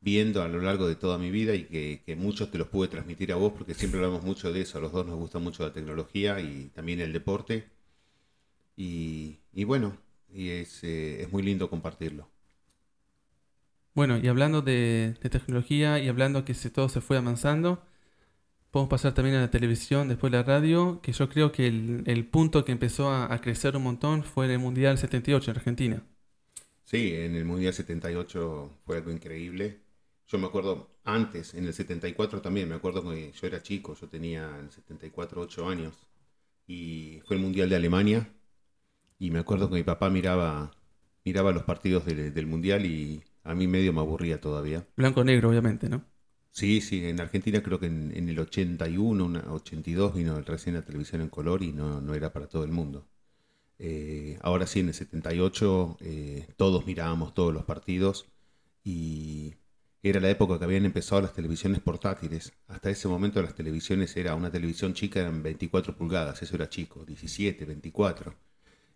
viendo 0.00 0.42
a 0.42 0.48
lo 0.48 0.60
largo 0.60 0.88
de 0.88 0.96
toda 0.96 1.18
mi 1.18 1.30
vida 1.30 1.54
y 1.54 1.64
que, 1.66 2.02
que 2.04 2.16
muchos 2.16 2.50
te 2.50 2.58
los 2.58 2.68
pude 2.68 2.88
transmitir 2.88 3.32
a 3.32 3.36
vos 3.36 3.52
porque 3.56 3.74
siempre 3.74 4.00
hablamos 4.00 4.22
mucho 4.24 4.52
de 4.52 4.62
eso. 4.62 4.78
A 4.78 4.80
los 4.82 4.92
dos 4.92 5.06
nos 5.06 5.16
gusta 5.16 5.38
mucho 5.38 5.62
la 5.64 5.72
tecnología 5.72 6.40
y 6.40 6.70
también 6.74 7.00
el 7.00 7.12
deporte. 7.12 7.66
Y, 8.76 9.38
y 9.52 9.64
bueno, 9.64 9.96
y 10.32 10.48
es, 10.50 10.82
eh, 10.84 11.22
es 11.22 11.32
muy 11.32 11.42
lindo 11.42 11.68
compartirlo. 11.70 12.28
Bueno, 13.94 14.18
y 14.18 14.28
hablando 14.28 14.62
de, 14.62 15.14
de 15.22 15.30
tecnología 15.30 15.98
y 15.98 16.08
hablando 16.08 16.44
que 16.44 16.54
se, 16.54 16.70
todo 16.70 16.88
se 16.88 17.00
fue 17.00 17.16
avanzando, 17.18 17.82
podemos 18.70 18.90
pasar 18.90 19.14
también 19.14 19.36
a 19.36 19.40
la 19.42 19.50
televisión, 19.50 20.08
después 20.08 20.32
la 20.32 20.42
radio, 20.44 21.00
que 21.02 21.12
yo 21.12 21.28
creo 21.30 21.52
que 21.52 21.68
el, 21.68 22.04
el 22.06 22.26
punto 22.26 22.64
que 22.64 22.72
empezó 22.72 23.10
a, 23.10 23.32
a 23.34 23.40
crecer 23.42 23.76
un 23.76 23.84
montón 23.84 24.24
fue 24.24 24.46
en 24.46 24.52
el 24.52 24.60
Mundial 24.60 24.98
78 24.98 25.50
en 25.52 25.58
Argentina. 25.58 26.04
Sí, 26.84 27.14
en 27.14 27.36
el 27.36 27.44
Mundial 27.46 27.72
78 27.72 28.70
fue 28.84 28.96
algo 28.98 29.10
increíble. 29.10 29.80
Yo 30.30 30.38
me 30.38 30.46
acuerdo 30.46 30.88
antes, 31.04 31.54
en 31.54 31.64
el 31.66 31.74
74 31.74 32.40
también, 32.40 32.68
me 32.68 32.74
acuerdo 32.76 33.02
que 33.02 33.32
yo 33.32 33.46
era 33.46 33.62
chico, 33.62 33.94
yo 33.94 34.08
tenía 34.08 34.48
en 34.58 34.66
el 34.66 34.70
74 34.70 35.40
8 35.42 35.68
años, 35.68 35.94
y 36.66 37.20
fue 37.26 37.36
el 37.36 37.42
Mundial 37.42 37.68
de 37.70 37.76
Alemania, 37.76 38.32
y 39.18 39.30
me 39.30 39.40
acuerdo 39.40 39.68
que 39.68 39.76
mi 39.76 39.84
papá 39.84 40.10
miraba, 40.10 40.72
miraba 41.24 41.52
los 41.52 41.64
partidos 41.64 42.04
del, 42.06 42.34
del 42.34 42.46
Mundial 42.46 42.86
y 42.86 43.22
a 43.44 43.54
mí 43.54 43.66
medio 43.68 43.92
me 43.92 44.00
aburría 44.00 44.40
todavía. 44.40 44.86
Blanco-negro, 44.96 45.48
obviamente, 45.50 45.88
¿no? 45.88 46.04
Sí, 46.52 46.80
sí, 46.80 47.06
en 47.06 47.20
Argentina 47.20 47.62
creo 47.62 47.78
que 47.78 47.86
en, 47.86 48.12
en 48.16 48.28
el 48.28 48.38
81, 48.40 49.24
una- 49.24 49.52
82 49.52 50.14
vino 50.14 50.40
recién 50.42 50.74
la 50.74 50.82
televisión 50.82 51.22
en 51.22 51.28
color 51.28 51.62
y 51.62 51.72
no, 51.72 52.00
no 52.00 52.14
era 52.14 52.32
para 52.32 52.48
todo 52.48 52.64
el 52.64 52.72
mundo. 52.72 53.06
Eh, 53.78 54.38
ahora 54.42 54.66
sí, 54.66 54.80
en 54.80 54.88
el 54.88 54.94
78 54.94 55.96
eh, 56.00 56.48
todos 56.56 56.86
mirábamos 56.86 57.34
todos 57.34 57.54
los 57.54 57.64
partidos 57.64 58.26
y 58.84 59.56
era 60.02 60.20
la 60.20 60.30
época 60.30 60.58
que 60.58 60.64
habían 60.64 60.84
empezado 60.84 61.20
las 61.22 61.34
televisiones 61.34 61.80
portátiles. 61.80 62.52
Hasta 62.68 62.90
ese 62.90 63.08
momento 63.08 63.42
las 63.42 63.54
televisiones 63.54 64.16
era 64.16 64.34
una 64.34 64.50
televisión 64.50 64.94
chica, 64.94 65.20
eran 65.20 65.42
24 65.42 65.96
pulgadas, 65.96 66.42
eso 66.42 66.56
era 66.56 66.68
chico, 66.68 67.04
17, 67.04 67.64
24. 67.64 68.34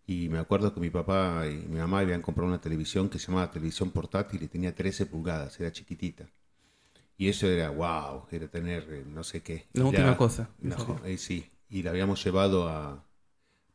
Y 0.07 0.29
me 0.29 0.39
acuerdo 0.39 0.75
que 0.75 0.81
mi 0.81 0.91
papá 0.91 1.47
y 1.49 1.67
mi 1.69 1.79
mamá 1.79 2.01
habían 2.01 2.23
comprado 2.23 2.49
una 2.49 2.61
televisión 2.61 3.09
que 3.09 3.19
se 3.19 3.29
llamaba 3.29 3.51
televisión 3.51 3.91
portátil 3.91 4.43
y 4.43 4.49
tenía 4.49 4.75
13 4.75 5.07
pulgadas, 5.07 5.59
era 5.61 5.73
chiquitita. 5.73 6.27
Y 7.17 7.29
eso 7.29 7.47
era, 7.49 7.71
wow, 7.71 8.27
era 8.31 8.49
tener 8.49 8.87
eh, 8.91 9.05
no 9.07 9.23
sé 9.25 9.43
qué. 9.43 9.67
La 9.73 9.85
última 9.85 10.17
cosa. 10.17 10.51
No, 10.61 11.01
eh, 11.05 11.17
sí. 11.19 11.51
Y 11.69 11.83
la 11.83 11.91
habíamos 11.91 12.23
llevado 12.25 12.69
a, 12.69 13.05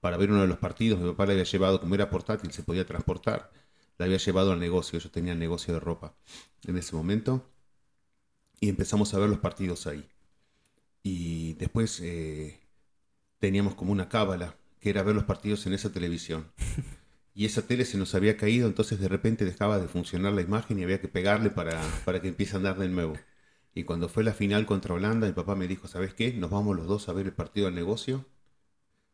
para 0.02 0.18
ver 0.18 0.32
uno 0.32 0.42
de 0.42 0.48
los 0.48 0.58
partidos. 0.58 1.00
Mi 1.00 1.10
papá 1.12 1.26
la 1.26 1.34
había 1.34 1.44
llevado, 1.46 1.80
como 1.80 1.96
era 1.96 2.10
portátil, 2.10 2.52
se 2.52 2.64
podía 2.64 2.86
transportar. 2.86 3.52
La 4.00 4.06
había 4.06 4.18
llevado 4.18 4.53
al 4.53 4.60
negocio. 4.60 4.98
Ellos 4.98 5.12
tenían 5.12 5.38
negocio 5.38 5.74
de 5.74 5.79
ropa 5.79 6.15
en 6.65 6.77
ese 6.77 6.96
momento. 6.96 7.46
Y 8.60 8.70
empezamos 8.70 9.13
a 9.13 9.20
ver 9.20 9.29
los 9.29 9.39
partidos 9.39 9.86
ahí. 9.86 10.10
Y 11.03 11.53
después 11.53 12.00
eh, 12.01 12.60
teníamos 13.39 13.75
como 13.75 13.91
una 13.91 14.10
cábala, 14.10 14.58
que 14.79 14.89
era 14.89 15.03
ver 15.03 15.15
los 15.15 15.25
partidos 15.25 15.68
en 15.68 15.74
esa 15.74 15.91
televisión. 15.91 16.51
Y 17.36 17.46
esa 17.46 17.65
tele 17.65 17.86
se 17.86 17.98
nos 17.98 18.15
había 18.15 18.36
caído, 18.36 18.68
entonces 18.68 19.00
de 19.00 19.08
repente 19.08 19.46
dejaba 19.46 19.79
de 19.79 19.88
funcionar 19.88 20.34
la 20.34 20.41
imagen 20.41 20.77
y 20.77 20.84
había 20.84 21.00
que 21.00 21.08
pegarle 21.08 21.50
para, 21.50 21.79
para 22.03 22.22
que 22.22 22.27
empiece 22.27 22.56
a 22.56 22.58
andar 22.58 22.77
de 22.77 22.89
nuevo. 22.89 23.13
Y 23.74 23.84
cuando 23.86 24.10
fue 24.10 24.25
la 24.25 24.34
final 24.34 24.65
contra 24.65 24.94
Holanda, 24.94 25.25
mi 25.27 25.32
papá 25.34 25.56
me 25.56 25.68
dijo, 25.68 25.88
¿sabes 25.88 26.13
qué? 26.13 26.34
Nos 26.34 26.50
vamos 26.50 26.75
los 26.75 26.88
dos 26.88 27.08
a 27.08 27.13
ver 27.13 27.27
el 27.27 27.34
partido 27.34 27.68
al 27.68 27.75
negocio, 27.75 28.25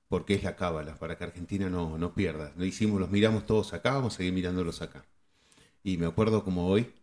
porque 0.10 0.36
es 0.36 0.44
la 0.44 0.56
cábala, 0.56 0.96
para 1.00 1.18
que 1.18 1.24
Argentina 1.26 1.70
no, 1.70 1.98
no 1.98 2.14
pierda. 2.14 2.54
Lo 2.58 2.66
hicimos, 2.66 3.00
los 3.00 3.10
miramos 3.12 3.46
todos 3.46 3.74
acá, 3.74 3.94
vamos 3.94 4.16
a 4.16 4.18
seguir 4.18 4.34
mirándolos 4.34 4.82
acá. 4.82 5.06
Y 5.84 5.98
me 5.98 6.08
acuerdo 6.08 6.44
como 6.44 6.68
hoy, 6.68 6.94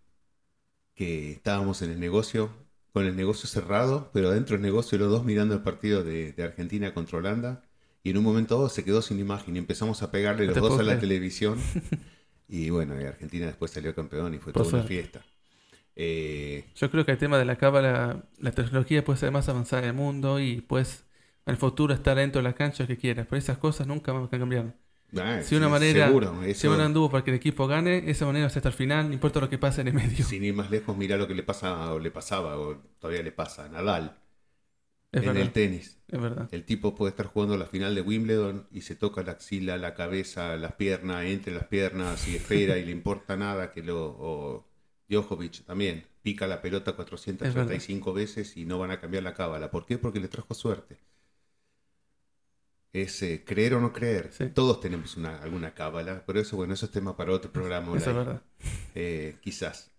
que 0.95 1.33
estábamos 1.33 1.83
en 1.83 1.91
el 1.91 2.01
negocio, 2.01 2.51
con 2.93 3.07
el 3.07 3.17
negocio 3.17 3.49
cerrado, 3.49 4.11
pero 4.13 4.31
dentro 4.31 4.55
del 4.57 4.63
negocio 4.63 4.99
los 4.99 5.11
dos 5.11 5.25
mirando 5.25 5.55
el 5.55 5.63
partido 5.63 6.05
de, 6.05 6.33
de 6.33 6.43
Argentina 6.43 6.93
contra 6.95 7.19
Holanda. 7.19 7.63
Y 8.05 8.11
en 8.11 8.19
un 8.19 8.25
momento 8.25 8.57
dado 8.57 8.69
se 8.69 8.85
quedó 8.85 9.01
sin 9.01 9.19
imagen 9.21 9.55
y 9.57 9.59
empezamos 9.59 10.03
a 10.03 10.11
pegarle 10.11 10.47
los 10.47 10.61
dos 10.61 10.79
a 10.79 10.83
la 10.83 10.99
televisión. 10.99 11.59
y 12.49 12.71
bueno, 12.71 12.95
Argentina 12.95 13.47
después 13.47 13.71
salió 13.71 13.95
campeón 13.95 14.35
y 14.35 14.39
fue 14.39 14.53
toda 14.53 14.69
una 14.69 14.83
fiesta. 14.83 15.25
Eh, 15.95 16.65
Yo 16.75 16.91
creo 16.91 17.05
que 17.05 17.13
el 17.13 17.19
tema 17.19 17.39
de 17.39 17.45
la 17.45 17.57
cábala, 17.57 18.25
la 18.39 18.53
tecnología 18.53 19.05
puede 19.05 19.19
ser 19.19 19.31
más 19.31 19.49
avanzada 19.49 19.83
en 19.83 19.89
el 19.89 19.95
mundo 19.95 20.41
y 20.41 20.61
pues 20.63 21.05
en 21.05 21.12
el 21.47 21.57
futuro 21.57 21.95
estar 21.95 22.17
dentro 22.17 22.41
de 22.43 22.49
la 22.49 22.55
cancha 22.55 22.87
que 22.87 22.97
quieras, 22.97 23.27
pero 23.29 23.39
esas 23.39 23.59
cosas 23.59 23.87
nunca 23.87 24.13
van 24.13 24.25
a 24.25 24.29
cambiar. 24.31 24.75
ah, 25.19 25.41
Si 25.43 25.55
una 25.57 25.69
manera, 25.69 26.07
seguro, 26.07 26.43
si 26.45 26.51
eso- 26.51 26.73
una 26.73 26.87
anduvo 26.87 27.11
para 27.11 27.25
que 27.25 27.31
el 27.31 27.37
equipo 27.37 27.67
gane, 27.67 28.11
esa 28.11 28.27
manera 28.27 28.47
hasta 28.47 28.69
el 28.69 28.75
final, 28.75 29.09
no 29.09 29.15
importa 29.15 29.41
lo 29.41 29.49
que 29.51 29.59
pase 29.59 29.81
en 29.83 29.89
el 29.89 29.95
medio. 29.95 30.25
sin 30.25 30.45
ir 30.45 30.55
más 30.55 30.71
lejos, 30.71 30.97
mira 30.97 31.17
lo 31.17 31.27
que 31.29 31.35
le 31.35 31.43
pasa 31.43 31.93
o 31.93 31.99
le 31.99 32.11
pasaba 32.11 32.59
o 32.59 32.77
todavía 32.99 33.23
le 33.23 33.33
pasa 33.33 33.65
a 33.67 33.69
Nadal 33.69 34.17
es 35.13 35.21
en 35.21 35.27
verdad, 35.27 35.43
el 35.43 35.53
tenis. 35.53 35.99
es 36.09 36.21
verdad. 36.21 36.49
El 36.51 36.65
tipo 36.65 36.95
puede 36.95 37.11
estar 37.11 37.27
jugando 37.27 37.57
la 37.57 37.67
final 37.67 37.95
de 37.95 38.03
Wimbledon 38.03 38.67
y 38.71 38.83
se 38.83 38.95
toca 38.97 39.23
la 39.23 39.33
axila, 39.33 39.77
la 39.79 39.95
cabeza, 39.95 40.57
las 40.57 40.73
piernas, 40.75 41.25
entre 41.25 41.55
las 41.55 41.65
piernas 41.67 42.29
y 42.29 42.37
espera 42.37 42.77
y 42.79 42.85
le 42.85 42.93
importa 42.93 43.37
nada 43.37 43.73
que 43.73 43.83
lo... 43.83 43.99
O 44.19 44.67
Djokovic 45.09 45.65
también 45.65 46.05
pica 46.23 46.47
la 46.47 46.63
pelota 46.63 46.95
435 46.95 48.13
veces 48.13 48.57
y 48.57 48.65
no 48.65 48.79
van 48.79 48.91
a 48.91 49.01
cambiar 49.01 49.23
la 49.23 49.35
cábala. 49.35 49.71
¿Por 49.71 49.85
qué? 49.87 49.99
Porque 49.99 50.21
le 50.21 50.29
trajo 50.29 50.55
suerte. 50.55 50.99
Es 52.93 53.23
eh, 53.23 53.43
creer 53.45 53.75
o 53.75 53.81
no 53.81 53.93
creer. 53.93 54.31
Sí. 54.33 54.49
Todos 54.49 54.81
tenemos 54.81 55.17
una, 55.17 55.39
alguna 55.43 55.75
cábala, 55.75 56.25
pero 56.27 56.41
eso, 56.41 56.57
bueno, 56.57 56.75
eso 56.75 56.87
es 56.87 56.93
tema 56.93 57.17
para 57.17 57.33
otro 57.33 57.51
programa. 57.51 57.97
Eso 57.97 58.11
es 58.11 58.17
verdad. 58.17 58.43
Eh, 58.95 59.37
quizás. 59.41 59.91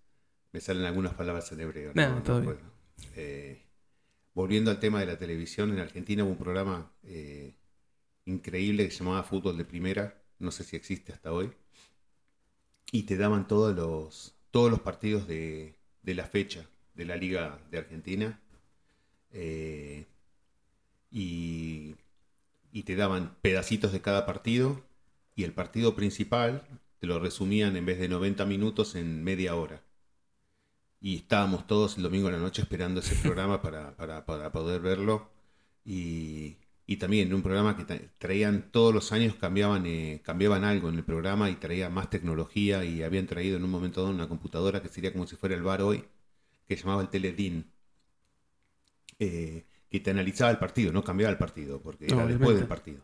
Me 0.51 0.61
salen 0.61 0.85
algunas 0.85 1.15
palabras 1.15 1.51
en 1.51 1.61
hebreo. 1.61 1.91
No, 1.95 2.21
todo 2.21 2.41
bien. 2.41 2.53
puedo. 2.53 2.73
Eh, 3.15 3.63
volviendo 4.35 4.69
al 4.69 4.79
tema 4.79 4.99
de 4.99 5.07
la 5.07 5.17
televisión, 5.17 5.71
en 5.71 5.79
Argentina 5.79 6.23
hubo 6.23 6.31
un 6.31 6.37
programa 6.37 6.91
eh, 7.01 7.55
increíble 8.25 8.85
que 8.85 8.91
se 8.91 8.99
llamaba 8.99 9.23
Fútbol 9.23 9.57
de 9.57 9.65
Primera. 9.65 10.21
No 10.37 10.51
sé 10.51 10.63
si 10.63 10.75
existe 10.75 11.11
hasta 11.13 11.33
hoy. 11.33 11.51
Y 12.91 13.03
te 13.03 13.17
daban 13.17 13.47
todos 13.47 13.75
los, 13.75 14.35
todos 14.51 14.69
los 14.69 14.81
partidos 14.81 15.27
de, 15.27 15.79
de 16.03 16.13
la 16.13 16.25
fecha 16.25 16.67
de 16.93 17.05
la 17.05 17.15
Liga 17.15 17.59
de 17.71 17.79
Argentina. 17.79 18.39
Y, 21.09 21.95
y 22.73 22.83
te 22.83 22.97
daban 22.97 23.37
pedacitos 23.41 23.93
de 23.93 24.01
cada 24.01 24.25
partido. 24.27 24.83
Y 25.35 25.45
el 25.45 25.53
partido 25.53 25.95
principal 25.95 26.67
te 26.99 27.07
lo 27.07 27.19
resumían 27.21 27.77
en 27.77 27.85
vez 27.87 27.99
de 27.99 28.09
90 28.09 28.45
minutos 28.45 28.95
en 28.95 29.23
media 29.23 29.55
hora. 29.55 29.83
Y 30.99 31.17
estábamos 31.17 31.67
todos 31.67 31.97
el 31.97 32.03
domingo 32.03 32.27
a 32.29 32.31
la 32.31 32.37
noche 32.39 32.61
esperando 32.61 33.01
ese 33.01 33.15
programa 33.21 33.61
para, 33.61 33.95
para- 33.95 34.25
para 34.25 34.51
poder 34.51 34.81
verlo. 34.81 35.29
Y, 35.85 36.57
y 36.87 36.97
también 36.97 37.33
un 37.33 37.43
programa 37.43 37.75
que 37.77 37.83
tra- 37.85 38.09
traían 38.17 38.71
todos 38.71 38.93
los 38.93 39.11
años, 39.11 39.35
cambiaban, 39.35 39.85
eh, 39.85 40.21
cambiaban 40.23 40.63
algo 40.63 40.89
en 40.89 40.95
el 40.95 41.03
programa 41.05 41.49
y 41.49 41.55
traía 41.55 41.89
más 41.89 42.09
tecnología. 42.09 42.85
Y 42.85 43.03
habían 43.03 43.27
traído 43.27 43.57
en 43.57 43.63
un 43.65 43.71
momento 43.71 44.01
dado 44.01 44.13
una 44.13 44.29
computadora 44.29 44.81
que 44.81 44.89
sería 44.89 45.11
como 45.13 45.27
si 45.27 45.35
fuera 45.35 45.55
el 45.55 45.63
bar 45.63 45.81
hoy, 45.81 46.05
que 46.67 46.75
llamaba 46.77 47.01
el 47.03 47.09
Teledin. 47.09 47.71
eh, 49.19 49.65
que 49.93 50.01
te 50.01 50.11
analizaba 50.11 50.51
el 50.51 50.57
partido, 50.57 50.91
no 50.91 51.03
cambiaba 51.03 51.31
el 51.31 51.37
partido, 51.37 51.81
porque 51.81 52.07
era 52.07 52.25
después 52.25 52.57
del 52.57 52.67
partido. 52.67 53.01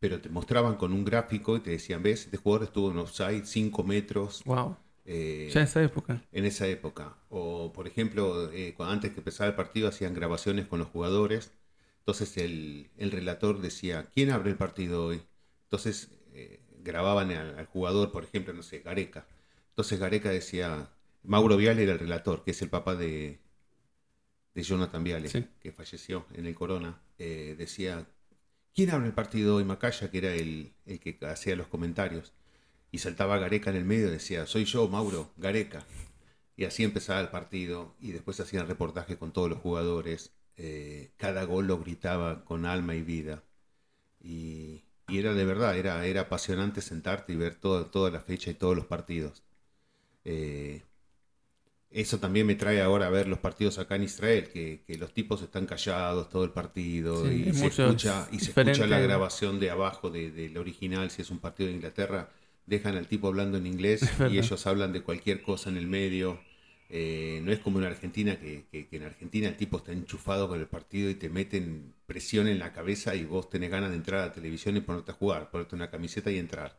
Pero 0.00 0.20
te 0.20 0.28
mostraban 0.30 0.76
con 0.76 0.92
un 0.92 1.04
gráfico 1.04 1.56
y 1.56 1.60
te 1.60 1.70
decían, 1.70 2.02
ves, 2.02 2.24
este 2.24 2.36
jugador 2.38 2.64
estuvo 2.68 2.90
en 2.90 2.98
offside 2.98 3.44
5 3.44 3.84
metros. 3.84 4.42
Wow. 4.44 4.76
eh, 5.04 5.50
Ya 5.52 5.60
en 5.60 5.66
esa 5.66 5.82
época. 5.82 6.22
en 6.32 6.44
esa 6.44 6.66
época. 6.66 7.16
O, 7.28 7.72
por 7.72 7.86
ejemplo, 7.86 8.50
eh, 8.52 8.74
antes 8.80 9.12
que 9.12 9.20
empezara 9.20 9.50
el 9.50 9.56
partido 9.56 9.88
hacían 9.88 10.14
grabaciones 10.14 10.66
con 10.66 10.78
los 10.80 10.88
jugadores. 10.88 11.52
Entonces 12.00 12.36
el, 12.38 12.90
el 12.96 13.10
relator 13.12 13.60
decía, 13.60 14.08
¿quién 14.14 14.30
abre 14.30 14.50
el 14.50 14.56
partido 14.56 15.06
hoy? 15.06 15.22
Entonces 15.64 16.10
eh, 16.34 16.60
grababan 16.82 17.30
al, 17.30 17.58
al 17.58 17.66
jugador, 17.66 18.10
por 18.12 18.24
ejemplo, 18.24 18.52
no 18.54 18.62
sé, 18.62 18.80
Gareca. 18.80 19.26
Entonces 19.70 20.00
Gareca 20.00 20.30
decía, 20.30 20.90
Mauro 21.22 21.56
Viale 21.56 21.84
era 21.84 21.92
el 21.92 21.98
relator, 22.00 22.42
que 22.44 22.50
es 22.52 22.62
el 22.62 22.70
papá 22.70 22.96
de, 22.96 23.38
de 24.54 24.62
Jonathan 24.62 25.02
Viale, 25.04 25.28
Sí. 25.28 25.46
que 25.60 25.72
falleció 25.72 26.26
en 26.34 26.46
el 26.46 26.54
Corona. 26.54 27.00
Eh, 27.18 27.54
decía, 27.58 28.06
¿quién 28.74 28.90
abre 28.90 29.06
el 29.08 29.14
partido 29.14 29.56
hoy? 29.56 29.64
Macaya, 29.64 30.10
que 30.10 30.18
era 30.18 30.34
el, 30.34 30.72
el 30.86 31.00
que 31.00 31.18
hacía 31.26 31.56
los 31.56 31.68
comentarios. 31.68 32.32
Y 32.90 32.98
saltaba 32.98 33.38
Gareca 33.38 33.70
en 33.70 33.76
el 33.76 33.84
medio 33.84 34.08
y 34.08 34.10
decía, 34.12 34.46
soy 34.46 34.64
yo, 34.66 34.88
Mauro, 34.88 35.32
Gareca. 35.38 35.84
Y 36.56 36.64
así 36.64 36.84
empezaba 36.84 37.20
el 37.20 37.28
partido 37.30 37.94
y 38.00 38.12
después 38.12 38.38
hacían 38.40 38.68
reportaje 38.68 39.16
con 39.16 39.32
todos 39.32 39.48
los 39.48 39.58
jugadores. 39.60 40.32
Eh, 40.56 41.12
cada 41.16 41.44
gol 41.44 41.66
lo 41.66 41.78
gritaba 41.78 42.44
con 42.44 42.66
alma 42.66 42.94
y 42.94 43.02
vida. 43.02 43.42
Y, 44.20 44.84
y 45.08 45.18
era 45.18 45.32
de 45.34 45.44
verdad, 45.46 45.76
era, 45.78 46.04
era 46.06 46.22
apasionante 46.22 46.82
sentarte 46.82 47.32
y 47.32 47.36
ver 47.36 47.56
todo- 47.56 47.86
toda 47.86 48.10
la 48.10 48.20
fecha 48.20 48.50
y 48.50 48.54
todos 48.54 48.76
los 48.76 48.86
partidos. 48.86 49.42
Eh, 50.24 50.82
eso 51.94 52.18
también 52.18 52.46
me 52.46 52.54
trae 52.54 52.80
ahora 52.80 53.06
a 53.06 53.10
ver 53.10 53.28
los 53.28 53.38
partidos 53.38 53.78
acá 53.78 53.96
en 53.96 54.04
Israel, 54.04 54.48
que, 54.52 54.82
que 54.86 54.96
los 54.98 55.12
tipos 55.12 55.42
están 55.42 55.66
callados 55.66 56.28
todo 56.30 56.44
el 56.44 56.50
partido 56.50 57.30
Sí, 57.30 57.44
y, 57.50 57.52
se 57.52 57.66
escucha, 57.68 58.28
y 58.32 58.38
se 58.40 58.50
escucha 58.52 58.86
la 58.86 58.98
grabación 58.98 59.60
de 59.60 59.70
abajo 59.70 60.10
de- 60.10 60.30
del 60.30 60.56
original, 60.58 61.10
si 61.10 61.22
es 61.22 61.30
un 61.30 61.38
partido 61.40 61.68
de 61.68 61.74
Inglaterra, 61.76 62.30
dejan 62.66 62.96
al 62.96 63.06
tipo 63.08 63.28
hablando 63.28 63.58
en 63.58 63.66
inglés 63.66 64.14
y 64.24 64.38
ellos 64.38 64.66
hablan 64.66 64.92
de 64.92 65.02
cualquier 65.02 65.42
cosa 65.42 65.70
en 65.70 65.76
el 65.76 65.86
medio. 65.86 66.40
Eh, 66.88 67.40
no 67.44 67.52
es 67.52 67.58
como 67.60 67.78
en 67.78 67.84
Argentina, 67.86 68.38
que, 68.38 68.64
que- 68.70 68.86
que 68.88 68.96
en 68.96 69.04
Argentina 69.04 69.48
el 69.48 69.56
tipo 69.56 69.78
está 69.78 69.92
enchufado 69.92 70.48
con 70.48 70.58
el 70.60 70.66
partido 70.66 71.10
y 71.10 71.14
te 71.14 71.28
meten 71.30 71.94
presión 72.06 72.46
en 72.48 72.58
la 72.58 72.72
cabeza 72.72 73.14
y 73.14 73.24
vos 73.24 73.48
tenés 73.50 73.70
ganas 73.70 73.90
de 73.90 73.96
entrar 73.96 74.20
a 74.22 74.26
la 74.26 74.32
televisión 74.32 74.76
y 74.76 74.80
ponerte 74.80 75.10
a 75.12 75.14
jugar, 75.14 75.50
ponerte 75.50 75.74
una 75.74 75.90
camiseta 75.90 76.30
y 76.30 76.38
entrar. 76.38 76.78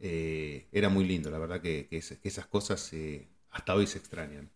Eh, 0.00 0.66
era 0.72 0.88
muy 0.88 1.04
lindo, 1.04 1.30
la 1.30 1.38
verdad 1.38 1.60
que, 1.62 1.86
que 1.88 1.96
esas 2.28 2.46
cosas 2.46 2.92
eh, 2.92 3.26
hasta 3.54 3.74
hoy 3.74 3.86
se 3.86 3.98
extrañan. 3.98 4.50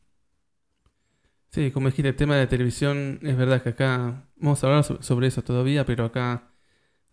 Sí, 1.51 1.71
como 1.71 1.89
dijiste, 1.89 2.09
el 2.11 2.17
tema 2.17 2.35
de 2.37 2.43
la 2.45 2.49
televisión, 2.49 3.21
es 3.23 3.37
verdad 3.37 3.63
que 3.63 3.71
acá, 3.71 4.29
vamos 4.37 4.63
a 4.63 4.67
hablar 4.67 4.85
so- 4.85 5.03
sobre 5.03 5.29
eso 5.29 5.43
todavía, 5.43 5.85
pero 5.87 6.05
acá 6.05 6.53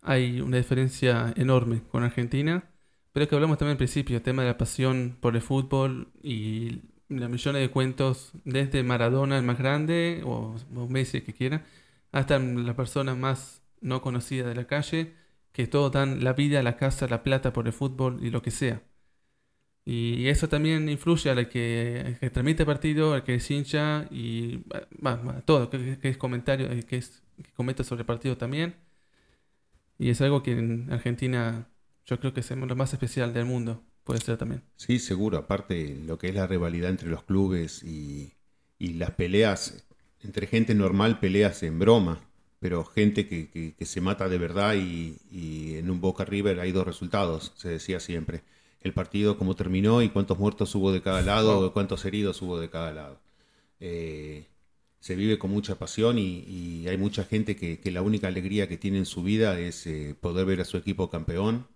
hay 0.02 0.40
una 0.40 0.58
diferencia 0.58 1.32
enorme 1.36 1.82
con 1.90 2.04
Argentina. 2.04 2.70
Pero 3.12 3.24
es 3.24 3.30
que 3.30 3.36
hablamos 3.36 3.58
también 3.58 3.72
al 3.74 3.78
principio, 3.78 4.16
el 4.18 4.22
tema 4.22 4.42
de 4.42 4.48
la 4.50 4.58
pasión 4.58 5.18
por 5.20 5.36
el 5.36 5.42
fútbol 5.42 6.12
y 6.22 6.82
los 7.08 7.30
millones 7.30 7.62
de 7.62 7.70
cuentos, 7.70 8.32
desde 8.44 8.82
Maradona, 8.84 9.38
el 9.38 9.44
más 9.44 9.58
grande, 9.58 10.22
o, 10.26 10.56
o 10.76 10.88
Messi, 10.88 11.18
el 11.18 11.24
que 11.24 11.34
quiera, 11.34 11.64
hasta 12.12 12.38
la 12.40 12.76
persona 12.76 13.14
más 13.16 13.62
no 13.80 14.02
conocida 14.02 14.48
de 14.48 14.54
la 14.56 14.66
calle, 14.66 15.14
que 15.52 15.66
todos 15.68 15.92
dan 15.92 16.24
la 16.24 16.34
vida, 16.34 16.62
la 16.62 16.76
casa, 16.76 17.08
la 17.08 17.22
plata 17.24 17.52
por 17.52 17.66
el 17.68 17.72
fútbol 17.74 18.20
y 18.24 18.30
lo 18.30 18.42
que 18.42 18.50
sea. 18.52 18.82
Y 19.88 20.26
eso 20.26 20.48
también 20.48 20.88
influye 20.88 21.30
al 21.30 21.48
que, 21.48 22.16
que 22.20 22.28
transmite 22.30 22.64
el 22.64 22.66
partido, 22.66 23.14
al 23.14 23.22
que 23.22 23.36
es 23.36 23.50
hincha 23.50 24.08
y 24.10 24.64
todo, 25.44 25.70
que, 25.70 25.98
que 25.98 26.08
es 26.08 26.16
comentario, 26.16 26.70
eh, 26.72 26.82
que, 26.82 26.96
es, 26.96 27.22
que 27.40 27.52
comenta 27.52 27.84
sobre 27.84 28.00
el 28.00 28.06
partido 28.06 28.36
también. 28.36 28.74
Y 29.96 30.10
es 30.10 30.20
algo 30.20 30.42
que 30.42 30.52
en 30.52 30.92
Argentina 30.92 31.68
yo 32.04 32.18
creo 32.18 32.34
que 32.34 32.40
es 32.40 32.50
lo 32.50 32.76
más 32.76 32.92
especial 32.92 33.32
del 33.32 33.44
mundo, 33.46 33.82
puede 34.02 34.20
ser 34.20 34.36
también. 34.36 34.62
Sí, 34.74 34.98
seguro. 34.98 35.38
Aparte, 35.38 35.96
lo 36.04 36.18
que 36.18 36.28
es 36.30 36.34
la 36.34 36.48
rivalidad 36.48 36.90
entre 36.90 37.08
los 37.08 37.22
clubes 37.22 37.84
y, 37.84 38.32
y 38.78 38.94
las 38.94 39.12
peleas, 39.12 39.84
entre 40.22 40.46
gente 40.46 40.74
normal, 40.74 41.20
peleas 41.20 41.62
en 41.62 41.78
broma. 41.78 42.20
pero 42.58 42.84
gente 42.84 43.28
que, 43.28 43.74
se 43.84 44.00
mata 44.00 44.28
de 44.28 44.38
verdad 44.38 44.74
y, 44.74 45.76
en 45.76 45.90
un 45.90 46.00
Boca 46.00 46.24
River 46.24 46.58
hay 46.58 46.72
dos 46.72 46.86
resultados, 46.86 47.52
se 47.56 47.68
decía 47.68 48.00
siempre. 48.00 48.42
El 48.86 48.92
partido, 48.92 49.36
cómo 49.36 49.56
terminó 49.56 50.00
y 50.00 50.10
cuántos 50.10 50.38
muertos 50.38 50.72
hubo 50.76 50.92
de 50.92 51.02
cada 51.02 51.20
lado, 51.20 51.72
cuántos 51.72 52.04
heridos 52.04 52.40
hubo 52.40 52.60
de 52.60 52.70
cada 52.70 52.92
lado. 52.92 53.18
Eh, 53.80 54.46
se 55.00 55.16
vive 55.16 55.40
con 55.40 55.50
mucha 55.50 55.74
pasión 55.74 56.18
y, 56.20 56.86
hay 56.86 56.96
mucha 56.96 57.24
gente 57.24 57.56
que, 57.56 57.90
la 57.90 58.02
única 58.02 58.28
alegría 58.28 58.68
que 58.68 58.76
tiene 58.76 58.98
en 58.98 59.06
su 59.06 59.24
vida 59.24 59.58
es 59.58 59.88
eh, 59.88 60.14
poder 60.20 60.46
ver 60.46 60.60
a 60.60 60.64
su 60.64 60.76
equipo 60.76 61.10
campeón 61.10 61.66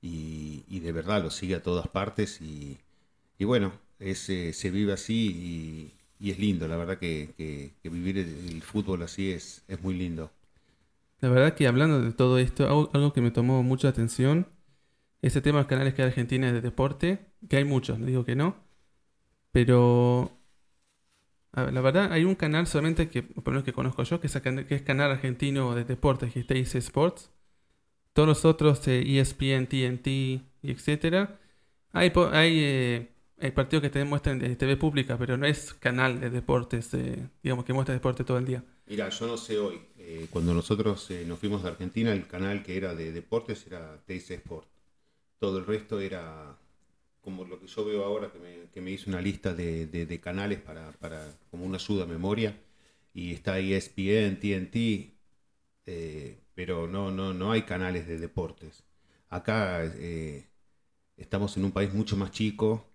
y, 0.00 0.78
de 0.78 0.92
verdad 0.92 1.20
lo 1.20 1.30
sigue 1.30 1.56
a 1.56 1.62
todas 1.64 1.88
partes 1.88 2.40
y, 2.40 2.78
bueno, 3.40 3.72
eh, 3.98 4.14
se 4.14 4.70
vive 4.70 4.92
así 4.92 5.92
y, 6.20 6.30
es 6.30 6.38
lindo, 6.38 6.68
la 6.68 6.76
verdad 6.76 6.98
que, 6.98 7.72
vivir 7.82 8.18
el, 8.18 8.62
fútbol 8.62 9.02
así 9.02 9.32
es, 9.32 9.64
es 9.66 9.82
muy 9.82 9.94
lindo. 9.94 10.30
La 11.20 11.28
verdad 11.28 11.54
que 11.54 11.66
hablando 11.66 12.00
de 12.00 12.12
todo 12.12 12.38
esto, 12.38 12.68
algo, 12.92 13.12
que 13.12 13.20
me 13.20 13.32
tomó 13.32 13.64
mucha 13.64 13.88
atención, 13.88 14.46
ese 15.22 15.40
tema 15.40 15.58
de 15.58 15.62
los 15.62 15.68
canales 15.68 15.94
que 15.94 16.02
hay 16.02 16.08
Argentina 16.08 16.52
de 16.52 16.60
deporte, 16.60 17.20
que 17.48 17.56
hay 17.56 17.64
muchos, 17.64 17.98
no 17.98 18.06
digo 18.06 18.24
que 18.24 18.36
no, 18.36 18.56
pero 19.52 20.32
la 21.52 21.80
verdad 21.80 22.12
hay 22.12 22.24
un 22.24 22.34
canal 22.34 22.66
solamente 22.66 23.08
que, 23.08 23.22
por 23.22 23.54
lo 23.54 23.62
que 23.62 23.72
conozco 23.72 24.02
yo, 24.02 24.20
que 24.20 24.26
es, 24.26 24.40
que 24.40 24.74
es 24.74 24.82
canal 24.82 25.10
argentino 25.10 25.74
de 25.74 25.84
deportes, 25.84 26.32
que 26.32 26.40
es 26.40 26.46
TIC 26.46 26.74
Sports, 26.76 27.30
todos 28.12 28.28
los 28.28 28.44
otros, 28.44 28.86
ESPN, 28.86 29.66
TNT, 29.66 30.06
y 30.06 30.42
etcétera, 30.62 31.38
hay, 31.92 32.12
hay, 32.32 32.58
eh, 32.60 33.12
hay, 33.38 33.50
partidos 33.52 33.82
que 33.82 33.90
te 33.90 34.04
muestran 34.04 34.38
de 34.38 34.56
TV 34.56 34.76
pública, 34.76 35.18
pero 35.18 35.36
no 35.36 35.46
es 35.46 35.74
canal 35.74 36.20
de 36.20 36.30
deportes, 36.30 36.92
eh, 36.94 37.28
digamos, 37.42 37.64
que 37.64 37.72
muestra 37.72 37.94
deporte 37.94 38.24
todo 38.24 38.38
el 38.38 38.46
día. 38.46 38.64
Mira, 38.86 39.08
yo 39.10 39.26
no 39.26 39.36
sé 39.36 39.58
hoy. 39.58 39.80
Eh, 39.98 40.26
cuando 40.30 40.52
nosotros 40.52 41.08
nos 41.26 41.38
fuimos 41.38 41.62
de 41.62 41.68
Argentina, 41.68 42.12
el 42.12 42.26
canal 42.26 42.62
que 42.62 42.76
era 42.76 42.94
de 42.94 43.12
deportes 43.12 43.66
era 43.66 44.02
TIC 44.06 44.30
Sport. 44.32 44.71
Todo 45.42 45.58
el 45.58 45.66
resto 45.66 45.98
era 45.98 46.56
como 47.20 47.44
lo 47.44 47.58
que 47.58 47.66
yo 47.66 47.84
veo 47.84 48.04
ahora, 48.04 48.30
que 48.30 48.38
me, 48.38 48.70
que 48.70 48.80
me 48.80 48.92
hizo 48.92 49.10
una 49.10 49.20
lista 49.20 49.52
de, 49.52 49.88
de, 49.88 50.20
canales 50.20 50.60
para, 50.60 50.92
para, 50.92 51.20
como 51.50 51.64
una 51.64 51.78
ayuda 51.78 52.04
a 52.04 52.06
memoria. 52.06 52.56
Y 53.12 53.32
está 53.32 53.58
ESPN, 53.58 54.38
TNT, 54.38 54.76
eh, 55.86 56.38
pero 56.54 56.86
no, 56.86 57.10
no, 57.10 57.34
no 57.34 57.50
hay 57.50 57.62
canales 57.62 58.06
de 58.06 58.18
deportes. 58.18 58.84
Acá 59.30 59.84
eh, 59.84 60.46
estamos 61.16 61.56
en 61.56 61.64
un 61.64 61.72
país 61.72 61.92
mucho 61.92 62.16
más 62.16 62.30
chico, 62.30 62.86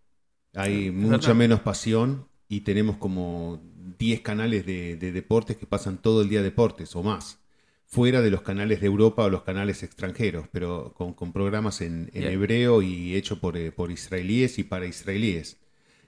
hay 0.53 0.89
mucha 0.89 1.33
menos 1.33 1.59
pasión 1.59 2.29
y 2.47 2.61
tenemos 2.61 2.95
como 2.95 3.61
10 3.99 4.21
canales 4.21 4.65
de, 4.65 4.95
deportes 4.95 5.57
que 5.57 5.65
pasan 5.65 5.97
todo 5.97 6.21
el 6.21 6.29
día 6.29 6.41
deportes 6.41 6.95
o 6.95 7.03
más, 7.03 7.39
fuera 7.87 8.21
de 8.21 8.29
los 8.29 8.41
canales 8.41 8.81
de 8.81 8.87
Europa 8.87 9.23
o 9.23 9.29
los 9.29 9.43
canales 9.43 9.81
extranjeros, 9.81 10.47
pero 10.51 10.93
con, 10.93 11.33
programas 11.33 11.81
en, 11.81 12.11
hebreo 12.13 12.81
y 12.81 13.15
hecho 13.15 13.39
por, 13.39 13.57
eh, 13.57 13.71
por, 13.71 13.91
israelíes 13.91 14.59
y 14.59 14.63
para 14.63 14.85
israelíes. 14.85 15.57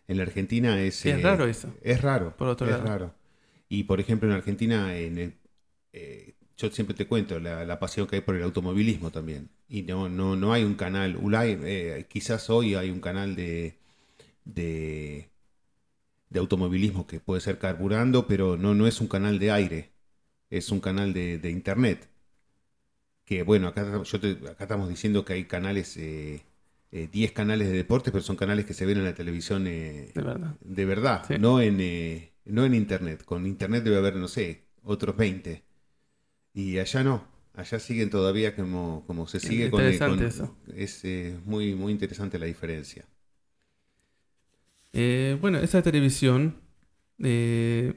En 0.08 0.18
la 0.18 0.24
Argentina 0.24 0.82
es... 0.82 1.06
es 1.06 1.22
raro 1.22 1.46
eso. 1.46 1.74
Es 1.82 2.02
raro. 2.02 2.36
Por 2.36 2.48
otro 2.48 2.70
es 2.70 2.80
raro. 2.80 3.14
Y 3.70 3.84
por 3.84 4.00
ejemplo 4.00 4.28
en 4.28 4.36
Argentina, 4.36 4.98
en 4.98 5.18
el, 5.20 5.34
yo 6.60 6.70
siempre 6.72 6.96
te 6.96 7.08
cuento 7.08 7.40
la, 7.40 7.80
pasión 7.80 8.06
que 8.06 8.18
hay 8.18 8.22
por 8.22 8.36
el 8.36 8.44
automovilismo 8.44 9.12
también. 9.12 9.50
Y 9.70 9.84
no, 9.84 10.10
no, 10.10 10.36
no 10.36 10.52
hay 10.52 10.64
un 10.64 10.76
canal, 10.76 11.18
eh, 11.34 12.06
quizás 12.10 12.50
hoy 12.50 12.76
hay 12.76 12.90
un 12.90 13.00
canal 13.00 13.36
de, 13.36 13.78
de, 14.44 15.30
automovilismo 16.36 17.08
que 17.08 17.22
puede 17.22 17.40
ser 17.40 17.60
carburando, 17.60 18.28
pero 18.28 18.58
no, 18.58 18.76
no 18.76 18.88
es 18.88 19.00
un 19.00 19.08
canal 19.08 19.40
de 19.40 19.52
aire, 19.52 19.92
es 20.50 20.72
un 20.72 20.80
canal 20.80 21.14
de, 21.14 21.50
internet. 21.50 22.10
Que 23.26 23.44
bueno, 23.44 23.68
acá, 23.68 24.02
yo 24.04 24.18
acá 24.50 24.64
estamos 24.64 24.90
diciendo 24.90 25.24
que 25.24 25.34
hay 25.34 25.46
canales, 25.46 25.96
10 25.96 26.02
eh, 26.02 26.42
eh, 26.92 27.34
canales 27.34 27.68
de 27.68 27.78
deportes, 27.78 28.12
pero 28.12 28.24
son 28.24 28.36
canales 28.36 28.66
que 28.66 28.74
se 28.74 28.86
ven 28.86 28.98
en 28.98 29.04
la 29.06 29.14
televisión 29.14 29.66
de 29.66 30.12
verdad, 30.16 30.56
de 30.62 30.86
verdad 30.86 31.30
no, 31.40 31.62
en, 31.62 31.78
no 32.46 32.66
en 32.66 32.74
internet. 32.74 33.24
Con 33.24 33.46
internet 33.46 33.84
debe 33.84 33.98
haber, 33.98 34.16
no 34.16 34.28
sé, 34.28 34.66
otros 34.84 35.16
20. 35.16 35.64
Y 36.54 36.80
allá 36.80 37.04
no, 37.04 37.24
allá 37.54 37.80
siguen 37.80 38.10
todavía 38.10 38.56
como, 38.56 39.04
como 39.06 39.28
se 39.28 39.40
sigue 39.40 39.70
con, 39.70 39.82
eso. 39.84 40.58
Es 40.76 41.04
eh, 41.04 41.38
muy, 41.46 41.76
muy 41.76 41.92
interesante 41.92 42.40
la 42.40 42.46
diferencia. 42.46 43.06
Eh, 44.94 45.38
bueno, 45.40 45.60
esa 45.60 45.82
televisión, 45.82 46.56
eh, 47.20 47.94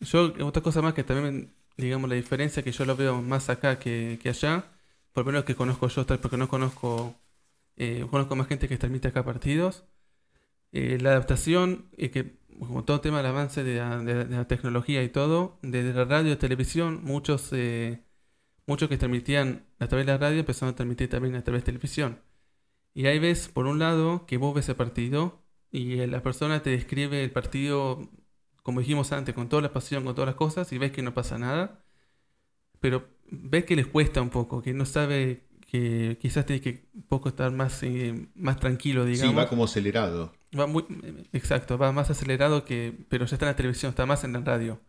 yo, 0.00 0.32
otra 0.40 0.62
cosa 0.62 0.80
más 0.82 0.94
que 0.94 1.02
también, 1.02 1.52
digamos, 1.76 2.08
la 2.10 2.16
diferencia 2.16 2.62
que 2.62 2.72
yo 2.72 2.84
lo 2.84 2.96
veo 2.96 3.22
más 3.22 3.50
acá 3.50 3.78
que, 3.78 4.18
allá, 4.24 4.64
por 5.12 5.24
lo 5.24 5.32
menos 5.32 5.44
que 5.44 5.54
conozco 5.54 5.88
yo, 5.88 6.06
porque 6.06 6.36
no 6.36 6.48
conozco, 6.48 7.14
conozco 8.10 8.36
más 8.36 8.48
gente 8.48 8.68
que 8.68 8.78
transmite 8.78 9.08
acá 9.08 9.24
partidos. 9.24 9.84
la 10.72 11.10
adaptación, 11.10 11.90
que 11.96 12.38
como 12.58 12.84
todo 12.84 13.00
tema 13.00 13.18
del 13.18 13.26
avance 13.26 13.64
de 13.64 13.76
la, 13.76 14.46
tecnología 14.48 15.02
y 15.02 15.08
todo, 15.10 15.58
desde 15.62 15.92
la 15.92 16.04
radio 16.04 16.32
y 16.32 16.36
televisión, 16.36 17.00
muchos 17.04 17.52
muchos 18.66 18.88
que 18.88 18.98
transmitían 18.98 19.66
a 19.78 19.86
través 19.88 20.06
de 20.06 20.12
la 20.12 20.18
radio 20.18 20.40
empezaron 20.40 20.72
a 20.74 20.76
transmitir 20.76 21.08
también 21.08 21.36
a 21.36 21.44
través 21.44 21.62
de 21.62 21.66
televisión. 21.66 22.20
Y 22.94 23.06
ahí 23.06 23.18
ves, 23.18 23.48
por 23.48 23.66
un 23.66 23.78
lado, 23.78 24.26
que 24.26 24.38
vos 24.38 24.54
ves 24.54 24.68
el 24.68 24.76
partido 24.76 25.42
y 25.70 25.96
la 26.06 26.22
persona 26.22 26.62
te 26.62 26.70
describe 26.70 27.22
el 27.24 27.30
partido, 27.30 28.10
como 28.66 28.80
dijimos 28.80 29.12
antes, 29.12 29.32
con 29.32 29.48
toda 29.48 29.62
la 29.62 29.72
pasión, 29.72 30.02
con 30.02 30.16
todas 30.16 30.26
las 30.26 30.34
cosas, 30.34 30.72
y 30.72 30.78
ves 30.78 30.90
que 30.90 31.00
no 31.00 31.14
pasa 31.14 31.38
nada. 31.38 31.84
Pero 32.80 33.06
ves 33.30 33.64
que 33.64 33.76
les 33.76 33.86
cuesta 33.86 34.20
un 34.20 34.28
poco, 34.28 34.60
que 34.60 34.74
no 34.74 34.84
sabe 34.84 35.44
que 35.68 36.18
quizás 36.20 36.46
tiene 36.46 36.60
que 36.60 36.88
un 36.92 37.04
poco 37.04 37.28
estar 37.28 37.52
más, 37.52 37.80
eh, 37.84 38.26
más 38.34 38.58
tranquilo, 38.58 39.04
digamos. 39.04 39.30
Sí, 39.30 39.36
va 39.36 39.48
como 39.48 39.66
acelerado. 39.66 40.32
Va 40.58 40.66
muy, 40.66 40.84
exacto, 41.32 41.78
va 41.78 41.92
más 41.92 42.10
acelerado 42.10 42.64
que, 42.64 42.92
pero 43.08 43.24
ya 43.26 43.36
está 43.36 43.46
en 43.46 43.52
la 43.52 43.56
televisión, 43.56 43.90
está 43.90 44.04
más 44.04 44.24
en 44.24 44.32
la 44.32 44.40
radio. 44.40 44.80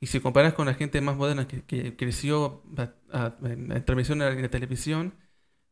Y 0.00 0.08
si 0.08 0.18
comparas 0.18 0.54
con 0.54 0.66
la 0.66 0.74
gente 0.74 1.00
más 1.00 1.16
moderna 1.16 1.46
que, 1.46 1.94
creció 1.96 2.64
en 3.44 3.84
transmisión 3.84 4.22
en 4.22 4.42
la 4.42 4.48
televisión 4.48 5.14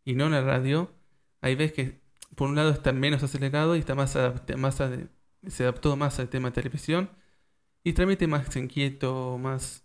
y 0.04 0.14
no 0.14 0.26
en 0.26 0.30
la 0.30 0.42
radio, 0.42 0.92
ahí 1.40 1.56
ves 1.56 1.72
que 1.72 2.02
por 2.36 2.48
un 2.48 2.54
lado 2.54 2.70
está 2.70 2.92
menos 2.92 3.24
acelerado 3.24 3.74
y 3.74 3.80
está 3.80 3.96
más, 3.96 4.16
más 4.56 4.80
se 5.48 5.62
adaptó 5.64 5.96
más 5.96 6.20
al 6.20 6.28
tema 6.28 6.50
de 6.50 6.54
televisión 6.54 7.10
y 7.84 7.92
transmite 7.92 8.26
más 8.26 8.54
inquieto, 8.56 9.38
más... 9.38 9.84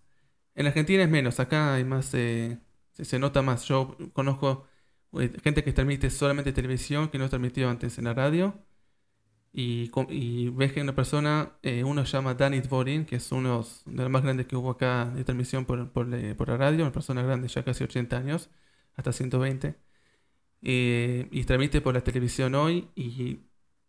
En 0.56 0.68
Argentina 0.68 1.04
es 1.04 1.10
menos, 1.10 1.40
acá 1.40 1.76
hay 1.76 1.84
más, 1.86 2.14
eh, 2.14 2.60
se, 2.94 3.20
nota 3.20 3.42
más. 3.42 3.66
Yo 3.68 3.98
conozco 4.14 4.68
eh, 5.20 5.32
gente 5.44 5.64
que 5.64 5.74
transmite 5.74 6.10
solamente 6.10 6.52
televisión 6.54 7.10
que 7.10 7.20
no 7.20 7.30
transmitió 7.30 7.70
antes 7.70 7.98
en 7.98 8.06
la 8.06 8.14
radio. 8.14 8.56
Y, 9.54 9.90
ves 10.52 10.74
que 10.74 10.82
una 10.82 10.94
persona, 10.96 11.58
eh, 11.64 11.84
uno 11.84 12.06
se 12.06 12.12
llama 12.14 12.36
Danny 12.36 12.62
Dvorin, 12.62 13.06
que 13.06 13.16
es 13.18 13.32
uno 13.32 13.66
de 13.86 14.04
los 14.04 14.12
más 14.12 14.22
grandes 14.24 14.46
que 14.48 14.56
hubo 14.56 14.70
acá 14.72 15.06
de 15.06 15.24
transmisión 15.24 15.66
por, 15.66 15.92
por, 15.92 16.08
por 16.36 16.50
la 16.50 16.58
radio, 16.58 16.84
una 16.84 16.92
persona 16.92 17.24
grande, 17.24 17.48
ya 17.48 17.64
casi 17.64 17.84
80 17.84 18.18
años, 18.18 18.50
hasta 18.96 19.12
120, 19.14 19.76
eh, 20.62 21.28
y 21.32 21.44
transmite 21.44 21.82
por 21.82 21.94
la 21.94 22.02
televisión 22.04 22.56
hoy 22.56 22.90
y, 22.96 23.40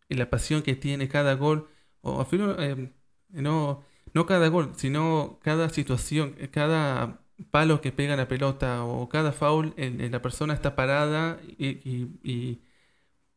la 0.09 0.29
pasión 0.29 0.63
que 0.63 0.75
tiene 0.75 1.07
cada 1.07 1.33
gol, 1.35 1.69
o 2.01 2.25
eh, 2.33 2.91
no, 3.29 3.83
no 4.13 4.25
cada 4.25 4.47
gol, 4.49 4.73
sino 4.75 5.39
cada 5.43 5.69
situación, 5.69 6.35
cada 6.51 7.19
palo 7.51 7.81
que 7.81 7.91
pega 7.91 8.15
la 8.15 8.27
pelota 8.27 8.83
o 8.83 9.09
cada 9.09 9.31
foul, 9.31 9.73
en, 9.77 10.11
la 10.11 10.21
persona 10.21 10.53
está 10.53 10.75
parada 10.75 11.39
y 11.57 12.59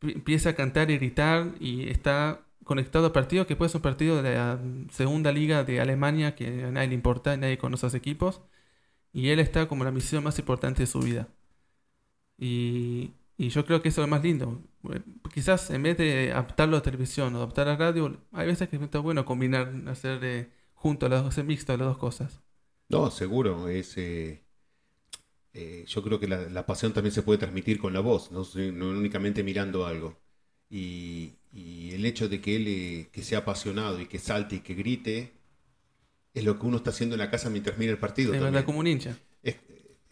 empieza 0.01 0.49
a 0.49 0.53
cantar 0.55 0.91
y 0.91 0.97
gritar 0.97 1.51
y 1.59 1.89
está 1.89 2.41
conectado 2.63 3.07
a 3.07 3.13
partidos 3.13 3.47
que 3.47 3.55
puede 3.55 3.69
ser 3.69 3.79
un 3.79 3.83
partido 3.83 4.21
de 4.21 4.35
la 4.35 4.59
segunda 4.91 5.31
liga 5.31 5.63
de 5.63 5.81
Alemania 5.81 6.35
que 6.35 6.65
a 6.65 6.71
nadie 6.71 6.89
le 6.89 6.95
importa, 6.95 7.35
nadie 7.37 7.57
conoce 7.57 7.85
a 7.85 7.87
los 7.87 7.95
equipos. 7.95 8.41
Y 9.13 9.29
él 9.29 9.39
está 9.39 9.67
como 9.67 9.83
la 9.83 9.91
misión 9.91 10.23
más 10.23 10.39
importante 10.39 10.83
de 10.83 10.87
su 10.87 10.99
vida. 10.99 11.27
Y, 12.37 13.13
yo 13.37 13.65
creo 13.65 13.81
que 13.81 13.89
eso 13.89 14.01
es 14.01 14.07
lo 14.07 14.11
más 14.11 14.23
lindo. 14.23 14.61
Quizás 15.33 15.69
en 15.71 15.83
vez 15.83 15.97
de 15.97 16.31
adaptarlo 16.31 16.77
a 16.77 16.81
televisión 16.81 17.35
o 17.35 17.37
adaptar 17.37 17.67
a 17.67 17.75
radio, 17.75 18.17
hay 18.31 18.47
veces 18.47 18.69
que 18.69 18.77
está 18.77 18.99
bueno 18.99 19.25
combinar, 19.25 19.71
hacer 19.87 20.23
eh, 20.23 20.49
junto, 20.83 21.07
las, 21.07 21.25
hacer 21.25 21.45
mixto 21.45 21.75
las 21.77 21.87
dos 21.87 21.97
cosas. 21.97 22.41
No, 22.89 23.09
seguro. 23.09 23.69
Es, 23.69 23.97
eh, 23.97 24.43
eh, 25.53 25.85
yo 25.87 26.03
creo 26.03 26.19
que 26.19 26.27
la, 26.27 26.65
pasión 26.65 26.91
también 26.91 27.13
se 27.13 27.21
puede 27.21 27.39
transmitir 27.39 27.79
con 27.79 27.93
la 27.93 28.01
voz, 28.01 28.31
no, 28.31 28.41
únicamente 28.89 29.43
mirando 29.43 29.85
algo. 29.85 30.19
Y, 30.69 31.35
el 31.53 32.05
hecho 32.05 32.27
de 32.27 32.41
que 32.41 32.55
él 32.55 32.67
eh, 32.67 33.09
que 33.11 33.21
sea 33.21 33.39
apasionado 33.39 34.01
y 34.01 34.07
que 34.07 34.17
salte 34.17 34.55
y 34.55 34.59
que 34.59 34.73
grite 34.73 35.31
es 36.33 36.43
lo 36.43 36.57
que 36.57 36.65
uno 36.65 36.77
está 36.77 36.89
haciendo 36.89 37.13
en 37.13 37.19
la 37.19 37.29
casa 37.29 37.49
mientras 37.49 37.77
mira 37.77 37.91
el 37.91 37.99
partido. 37.99 38.33
Es 38.33 38.41
verdad, 38.41 38.65
como 38.65 38.79
un 38.79 38.87
hincha. 38.87 39.17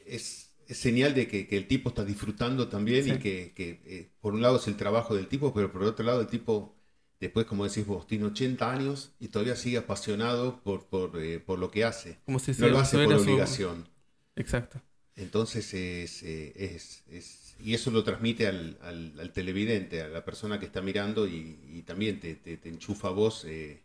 Es, 0.05 0.53
señal 0.67 1.13
de 1.15 1.27
que, 1.27 1.47
el 1.49 1.67
tipo 1.67 1.89
está 1.89 2.05
disfrutando 2.05 2.69
también 2.69 3.15
y 3.15 3.17
que, 3.17 3.53
eh, 3.57 4.09
por 4.21 4.33
un 4.33 4.41
lado 4.41 4.57
es 4.57 4.67
el 4.67 4.77
trabajo 4.77 5.15
del 5.15 5.27
tipo, 5.27 5.53
pero 5.53 5.69
por 5.71 5.83
otro 5.83 6.05
lado 6.05 6.21
el 6.21 6.27
tipo, 6.27 6.75
después 7.21 7.45
como 7.45 7.65
decís 7.67 7.85
vos, 7.87 8.07
tiene 8.07 8.25
80 8.25 8.71
años 8.71 9.13
y 9.19 9.29
todavía 9.29 9.55
sigue 9.55 9.77
apasionado 9.77 10.61
por, 10.63 10.85
por, 10.87 11.15
lo 11.59 11.71
que 11.71 11.85
hace. 11.85 12.17
Como 12.25 12.39
si 12.39 12.51
no 12.53 12.67
lo 12.67 12.79
hace 12.79 12.97
por 12.97 13.13
obligación. 13.15 13.87
Exacto. 14.35 14.81
Entonces 15.15 15.73
es, 15.73 16.23
eh, 16.23 16.53
es, 16.55 17.03
es- 17.07 17.55
y 17.59 17.73
eso 17.75 17.91
lo 17.91 18.03
transmite 18.03 18.47
al, 18.47 18.77
al- 18.81 19.19
al 19.19 19.31
televidente, 19.33 20.01
a 20.01 20.07
la 20.07 20.25
persona 20.25 20.59
que 20.59 20.65
está 20.65 20.81
mirando 20.81 21.27
y, 21.27 21.59
y 21.69 21.83
también 21.83 22.19
te, 22.19 22.35
te- 22.35 22.57
te 22.57 22.69
enchufa 22.69 23.09
a 23.09 23.11
vos 23.11 23.45
eh, 23.45 23.83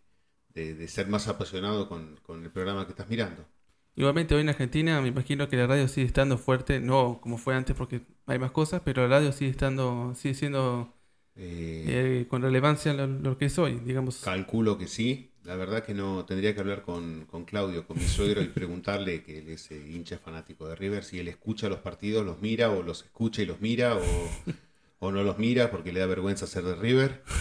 de, 0.54 0.74
de 0.74 0.88
ser 0.88 1.08
más 1.08 1.28
apasionado 1.28 1.88
con, 1.88 2.16
con 2.22 2.42
el 2.44 2.50
programa 2.50 2.86
que 2.86 2.92
estás 2.92 3.08
mirando. 3.08 3.46
Igualmente 3.94 4.34
hoy 4.34 4.42
en 4.42 4.50
Argentina 4.50 5.00
me 5.00 5.08
imagino 5.08 5.48
que 5.48 5.56
la 5.56 5.66
radio 5.66 5.88
sigue 5.88 6.06
estando 6.06 6.36
fuerte, 6.38 6.80
no 6.80 7.18
como 7.22 7.38
fue 7.38 7.54
antes 7.54 7.74
porque 7.74 8.02
hay 8.26 8.38
más 8.38 8.50
cosas, 8.50 8.82
pero 8.84 9.02
la 9.02 9.08
radio 9.18 9.32
sigue 9.32 9.50
estando, 9.50 10.14
sigue 10.14 10.34
siendo 10.34 10.92
Eh, 11.38 12.20
eh, 12.22 12.26
con 12.28 12.42
relevancia 12.42 12.92
lo, 12.94 13.06
lo 13.06 13.38
que 13.38 13.46
es 13.46 13.58
hoy, 13.58 13.80
digamos. 13.84 14.16
Calculo 14.20 14.78
que 14.78 14.88
sí. 14.88 15.30
La 15.44 15.54
verdad 15.54 15.84
que 15.84 15.94
no 15.94 16.24
tendría 16.26 16.54
que 16.54 16.60
hablar 16.60 16.82
con, 16.82 17.26
con 17.26 17.44
Claudio, 17.44 17.86
con 17.86 17.98
mi 17.98 18.04
suegro, 18.04 18.42
y 18.42 18.48
preguntarle 18.48 19.22
que 19.22 19.38
él 19.38 19.48
es 19.50 19.70
eh, 19.70 19.76
hincha 19.90 20.18
fanático 20.18 20.66
de 20.68 20.74
River, 20.74 21.04
si 21.04 21.20
él 21.20 21.28
escucha 21.28 21.68
los 21.68 21.78
partidos, 21.78 22.26
los 22.26 22.40
mira, 22.42 22.70
o 22.70 22.82
los 22.82 23.04
escucha 23.04 23.42
y 23.42 23.46
los 23.46 23.60
mira, 23.60 23.96
o, 23.96 24.02
o 24.98 25.12
no 25.12 25.22
los 25.22 25.38
mira 25.38 25.70
porque 25.70 25.92
le 25.92 26.00
da 26.00 26.06
vergüenza 26.06 26.46
ser 26.46 26.64
de 26.64 26.74
River. 26.74 27.22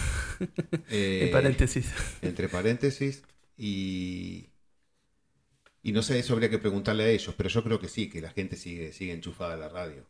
Eh, 0.88 1.24
En 1.24 1.30
paréntesis. 1.30 1.86
entre 2.20 2.48
paréntesis. 2.48 3.22
Y, 3.56 4.50
y 5.82 5.92
no 5.92 6.02
sé, 6.02 6.18
eso 6.18 6.34
habría 6.34 6.50
que 6.50 6.58
preguntarle 6.58 7.04
a 7.04 7.08
ellos, 7.08 7.34
pero 7.36 7.48
yo 7.48 7.62
creo 7.64 7.78
que 7.80 7.88
sí, 7.88 8.08
que 8.10 8.20
la 8.20 8.30
gente 8.30 8.56
sigue, 8.56 8.92
sigue 8.92 9.12
enchufada 9.14 9.54
a 9.54 9.56
la 9.56 9.68
radio. 9.70 10.04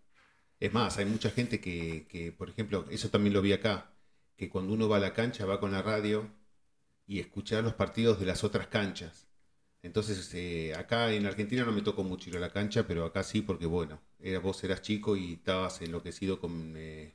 Es 0.60 0.72
más, 0.72 0.96
hay 0.98 1.04
mucha 1.06 1.30
gente 1.30 1.60
que, 1.60 2.06
que, 2.08 2.32
por 2.32 2.48
ejemplo, 2.50 2.86
eso 2.90 3.10
también 3.10 3.34
lo 3.34 3.42
vi 3.42 3.52
acá, 3.52 3.92
que 4.36 4.48
cuando 4.48 4.72
uno 4.72 4.88
va 4.88 4.96
a 4.96 5.00
la 5.00 5.12
cancha 5.14 5.44
va 5.46 5.60
con 5.60 5.72
la 5.72 5.82
radio 5.82 6.30
y 7.06 7.20
escucha 7.20 7.62
los 7.62 7.74
partidos 7.74 8.20
de 8.20 8.26
las 8.26 8.44
otras 8.44 8.68
canchas. 8.68 9.28
Entonces, 9.82 10.32
eh, 10.34 10.74
acá 10.76 11.12
en 11.12 11.26
Argentina 11.26 11.64
no 11.64 11.72
me 11.72 11.82
tocó 11.82 12.04
mucho 12.04 12.30
ir 12.30 12.36
a 12.38 12.40
la 12.40 12.52
cancha, 12.52 12.86
pero 12.86 13.04
acá 13.04 13.22
sí, 13.22 13.42
porque 13.42 13.66
bueno, 13.66 14.00
vos 14.42 14.64
eras 14.64 14.82
chico 14.82 15.16
y 15.16 15.34
estabas 15.34 15.80
enloquecido 15.82 16.40
con 16.40 16.74
eh, 16.76 17.14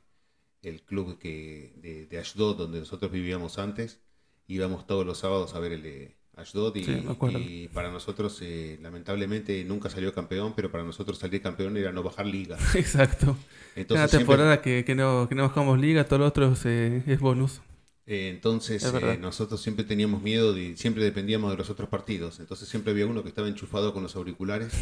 el 0.62 0.82
club 0.84 1.18
que, 1.18 1.74
de, 1.78 2.06
de 2.06 2.18
Ashdod, 2.18 2.56
donde 2.58 2.80
nosotros 2.80 3.12
vivíamos 3.12 3.58
antes. 3.58 4.00
Íbamos 4.48 4.86
todos 4.86 5.06
los 5.06 5.18
sábados 5.18 5.54
a 5.54 5.60
ver 5.60 5.72
el 5.72 5.82
de 5.82 6.16
Ashdod 6.42 6.76
y, 6.76 6.84
Sí, 6.84 7.02
y 7.38 7.68
para 7.68 7.90
nosotros, 7.90 8.38
eh, 8.42 8.78
lamentablemente, 8.82 9.64
nunca 9.64 9.88
salió 9.90 10.12
campeón, 10.14 10.52
pero 10.54 10.70
para 10.70 10.84
nosotros 10.84 11.18
salir 11.18 11.40
campeón 11.42 11.76
era 11.76 11.92
no 11.92 12.02
bajar 12.02 12.26
liga. 12.26 12.58
Exacto. 12.74 13.36
Entonces, 13.74 14.02
Una 14.02 14.08
siempre- 14.08 14.18
temporada 14.18 14.60
que, 14.62 14.84
que 14.84 14.94
no, 14.94 15.28
que 15.28 15.34
no 15.34 15.42
bajamos 15.44 15.78
liga, 15.80 16.04
todo 16.04 16.20
lo 16.20 16.26
otro 16.26 16.54
eh, 16.64 17.02
es 17.06 17.20
bonus. 17.20 17.60
Eh, 18.04 18.30
entonces 18.30 18.84
nosotros 19.20 19.62
siempre 19.62 19.84
teníamos 19.84 20.22
miedo 20.22 20.58
y 20.58 20.76
siempre 20.76 21.04
dependíamos 21.04 21.50
de 21.52 21.56
los 21.56 21.70
otros 21.70 21.88
partidos. 21.88 22.40
Entonces 22.40 22.68
siempre 22.68 22.92
había 22.92 23.06
uno 23.06 23.22
que 23.22 23.28
estaba 23.28 23.46
enchufado 23.48 23.92
con 23.94 24.02
los 24.02 24.16
auriculares 24.16 24.72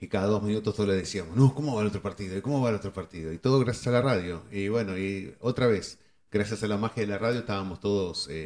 y 0.00 0.08
cada 0.08 0.26
dos 0.26 0.42
minutos 0.42 0.74
todos 0.74 0.88
le 0.88 0.96
decíamos, 0.96 1.36
no, 1.36 1.54
¿cómo 1.54 1.76
va 1.76 1.82
el 1.82 1.88
otro 1.88 2.02
partido? 2.02 2.36
¿Y 2.36 2.40
cómo 2.40 2.60
va 2.60 2.70
el 2.70 2.76
otro 2.76 2.92
partido? 2.92 3.32
Y 3.32 3.38
todo 3.38 3.60
gracias 3.60 3.86
a 3.86 3.92
la 3.92 4.02
radio. 4.02 4.42
Y 4.50 4.68
bueno, 4.68 4.98
y 4.98 5.34
otra 5.40 5.68
vez, 5.68 5.98
gracias 6.32 6.62
a 6.64 6.66
la 6.66 6.76
magia 6.76 7.02
de 7.04 7.06
la 7.06 7.18
radio 7.18 7.38
estábamos 7.40 7.78
todos 7.80 8.26
eh, 8.28 8.44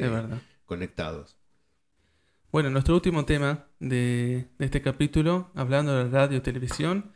conectados. 0.65 1.35
Bueno, 2.53 2.69
nuestro 2.69 2.93
último 2.93 3.25
tema 3.25 3.67
de, 3.79 4.47
este 4.59 4.83
capítulo, 4.83 5.51
hablando 5.55 5.95
de 5.95 6.11
radio 6.11 6.37
y 6.37 6.41
televisión, 6.41 7.11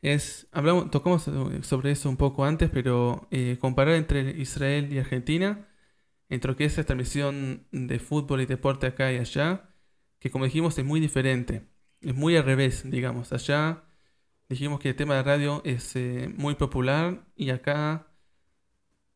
es, 0.00 0.46
hablamos, 0.52 0.92
tocamos 0.92 1.24
sobre 1.62 1.90
eso 1.90 2.08
un 2.08 2.16
poco 2.16 2.44
antes, 2.44 2.70
pero 2.70 3.26
eh, 3.32 3.58
comparar 3.60 3.96
entre 3.96 4.30
Israel 4.40 4.92
y 4.92 4.98
Argentina, 5.00 5.68
entre 6.28 6.52
lo 6.52 6.56
que 6.56 6.66
es 6.66 6.76
la 6.78 6.84
transmisión 6.84 7.66
de 7.72 7.98
fútbol 7.98 8.42
y 8.42 8.46
deporte 8.46 8.86
acá 8.86 9.12
y 9.12 9.18
allá, 9.18 9.74
que 10.20 10.30
como 10.30 10.44
dijimos 10.44 10.78
es 10.78 10.84
muy 10.84 11.00
diferente, 11.00 11.68
es 12.00 12.14
muy 12.14 12.36
al 12.36 12.44
revés, 12.44 12.88
digamos, 12.88 13.32
allá 13.32 13.84
dijimos 14.48 14.80
que 14.80 14.90
el 14.90 14.96
tema 14.96 15.16
de 15.16 15.24
radio 15.24 15.62
es 15.64 15.96
eh, 15.96 16.32
muy 16.36 16.54
popular 16.54 17.26
y 17.36 17.50
acá 17.50 18.08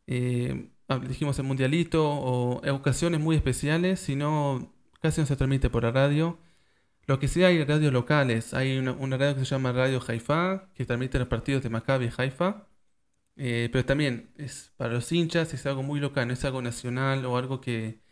eh, 0.09 0.72
dijimos 1.09 1.38
el 1.38 1.44
mundialito 1.46 2.09
o 2.11 2.61
ocasiones 2.74 3.20
muy 3.20 3.37
especiales, 3.37 4.00
sino 4.00 4.80
casi 5.01 5.21
no 5.21 5.27
se 5.27 5.37
transmite 5.37 5.71
por 5.71 5.83
la 5.85 5.93
radio. 5.93 6.39
Lo 7.07 7.19
que 7.19 7.29
sí 7.29 7.45
hay 7.45 7.65
radios 7.65 7.93
locales, 7.93 8.55
hay 8.55 8.79
una, 8.79 8.95
radio 9.17 9.35
que 9.35 9.41
se 9.41 9.47
llama 9.47 9.73
Radio 9.73 10.01
Haifa, 10.07 10.71
que 10.75 10.85
transmite 10.87 11.19
los 11.19 11.29
partidos 11.29 11.63
de 11.63 11.71
Maccabi 11.71 12.11
Haifa, 12.17 12.67
Eh, 13.37 13.71
pero 13.73 13.85
también 13.87 14.33
es 14.37 14.73
para 14.77 14.93
los 14.95 15.11
hinchas, 15.13 15.55
es 15.55 15.67
algo 15.67 15.83
muy 15.83 16.01
local, 16.01 16.29
no 16.29 16.35
es 16.35 16.45
algo 16.45 16.63
nacional 16.63 17.25
o 17.27 17.37
algo 17.39 17.61
que 17.61 18.03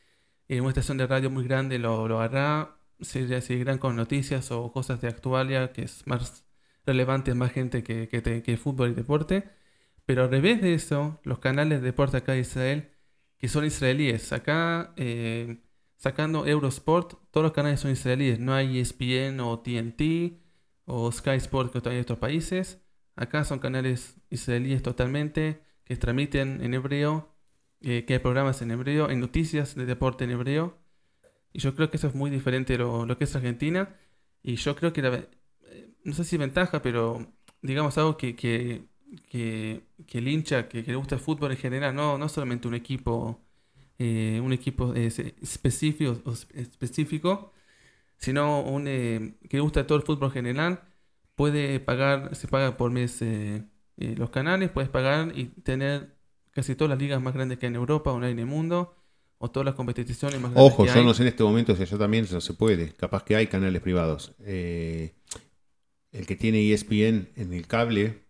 en 0.49 0.61
una 0.63 0.71
estación 0.71 0.99
de 0.99 1.07
radio 1.07 1.31
muy 1.31 1.45
grande 1.45 1.79
lo, 1.79 2.09
lo 2.09 2.21
hará, 2.21 2.79
se 3.01 3.41
seguirán 3.43 3.79
con 3.79 3.97
noticias 3.97 4.51
o 4.53 4.73
cosas 4.73 5.01
de 5.01 5.09
actualia, 5.09 5.73
que 5.73 5.83
es 5.83 6.07
más 6.07 6.45
relevante, 6.87 7.35
más 7.35 7.53
gente 7.53 7.83
que, 7.85 8.09
que 8.09 8.57
fútbol 8.57 8.91
y 8.93 8.95
deporte. 8.95 9.51
Pero 10.07 10.25
al 10.25 10.31
revés 10.31 10.63
de 10.63 10.75
eso, 10.75 11.21
los 11.25 11.39
canales 11.39 11.81
de 11.81 11.87
deporte 11.87 12.17
acá 12.19 12.33
de 12.33 12.41
Israel, 12.41 12.91
que 13.39 13.49
son 13.49 13.65
israelíes, 13.67 14.33
acá 14.33 14.95
eh, 14.97 15.59
sacando 15.99 16.47
Eurosport, 16.47 17.15
todos 17.31 17.45
los 17.45 17.53
canales 17.53 17.81
son 17.81 17.91
israelíes, 17.91 18.39
no 18.39 18.55
hay 18.55 18.79
ESPN 18.79 19.41
o 19.41 19.59
TNT 19.59 20.41
o 20.87 21.13
Sky 21.13 21.37
Sport 21.37 21.73
que 21.73 21.89
hay 21.89 21.97
en 21.97 22.03
otros 22.03 22.19
países. 22.19 22.81
Acá 23.17 23.45
son 23.45 23.59
canales 23.59 24.17
israelíes 24.31 24.83
totalmente, 24.83 25.61
que 25.85 25.97
transmiten 25.97 26.63
en 26.63 26.73
hebreo, 26.75 27.35
eh, 27.81 28.05
que 28.07 28.15
hay 28.15 28.19
programas 28.21 28.63
en 28.63 28.71
hebreo, 28.71 29.09
hay 29.09 29.17
noticias 29.17 29.75
de 29.75 29.87
deporte 29.87 30.25
en 30.25 30.31
hebreo. 30.31 30.79
Y 31.53 31.59
yo 31.59 31.75
creo 31.75 31.91
que 31.91 31.97
eso 31.97 32.07
es 32.09 32.15
muy 32.15 32.31
diferente 32.31 32.75
de 32.75 32.79
lo, 32.79 33.19
que 33.19 33.25
es 33.25 33.35
Argentina. 33.35 33.97
Y 34.43 34.57
yo 34.57 34.77
creo 34.77 34.93
que, 34.93 35.03
la, 35.03 35.15
eh, 35.17 35.95
no 36.05 36.15
sé 36.15 36.25
si 36.25 36.37
ventaja, 36.37 36.81
pero 36.81 37.27
digamos 37.61 37.99
algo 37.99 38.17
que, 38.17 38.37
que, 38.37 38.85
que, 39.29 39.83
que 40.07 40.19
el 40.19 40.29
hincha, 40.29 40.69
que, 40.69 40.85
que 40.85 40.93
le 40.93 40.97
gusta 40.97 41.17
el 41.17 41.21
fútbol 41.21 41.51
en 41.51 41.59
general, 41.59 41.95
no, 41.95 42.19
no 42.19 42.29
solamente 42.29 42.69
un 42.69 42.75
equipo, 42.75 43.48
eh, 43.99 44.41
un 44.43 44.53
equipo 44.53 44.95
eh, 44.95 45.07
específico, 45.43 46.23
específico, 46.55 47.53
sino 48.19 48.63
un, 48.63 48.87
eh, 48.89 49.35
que 49.49 49.61
gusta 49.61 49.87
todo 49.87 49.99
el 49.99 50.05
fútbol 50.05 50.29
en 50.29 50.33
general, 50.33 50.83
puede 51.35 51.81
pagar, 51.81 52.35
se 52.37 52.49
paga 52.49 52.77
por 52.77 52.91
mes 52.91 53.19
eh, 53.23 53.65
los 53.97 54.31
canales, 54.31 54.71
puedes 54.71 54.91
pagar 54.91 55.33
y 55.37 55.47
tener 55.47 56.17
casi 56.53 56.75
todas 56.75 56.91
las 56.91 56.99
ligas 56.99 57.21
más 57.23 57.35
grandes 57.35 57.59
que 57.59 57.67
hay 57.67 57.71
en 57.71 57.77
Europa 57.77 58.13
o 58.13 58.19
no 58.19 58.27
hay 58.27 58.33
en 58.33 58.39
el 58.41 58.47
mundo, 58.47 58.95
o 59.39 59.51
todas 59.51 59.65
las 59.67 59.75
competiciones 59.75 60.41
más 60.41 60.53
grandes 60.53 60.73
Ojo, 60.73 60.85
que 60.85 60.91
yo 60.93 61.01
hay. 61.01 61.05
no 61.05 61.15
sé 61.15 61.23
en 61.23 61.29
este 61.29 61.45
momento 61.45 61.75
si 61.77 61.83
allá 61.83 61.99
también 61.99 62.27
no 62.31 62.41
se 62.41 62.55
puede. 62.55 62.93
Capaz 62.95 63.25
que 63.25 63.37
hay 63.37 63.47
canales 63.47 63.81
privados. 63.83 64.35
Eh, 64.41 65.15
el 66.13 66.27
que 66.27 66.37
tiene 66.37 66.73
ESPN 66.73 67.29
en 67.37 67.53
el 67.53 67.67
cable, 67.67 68.25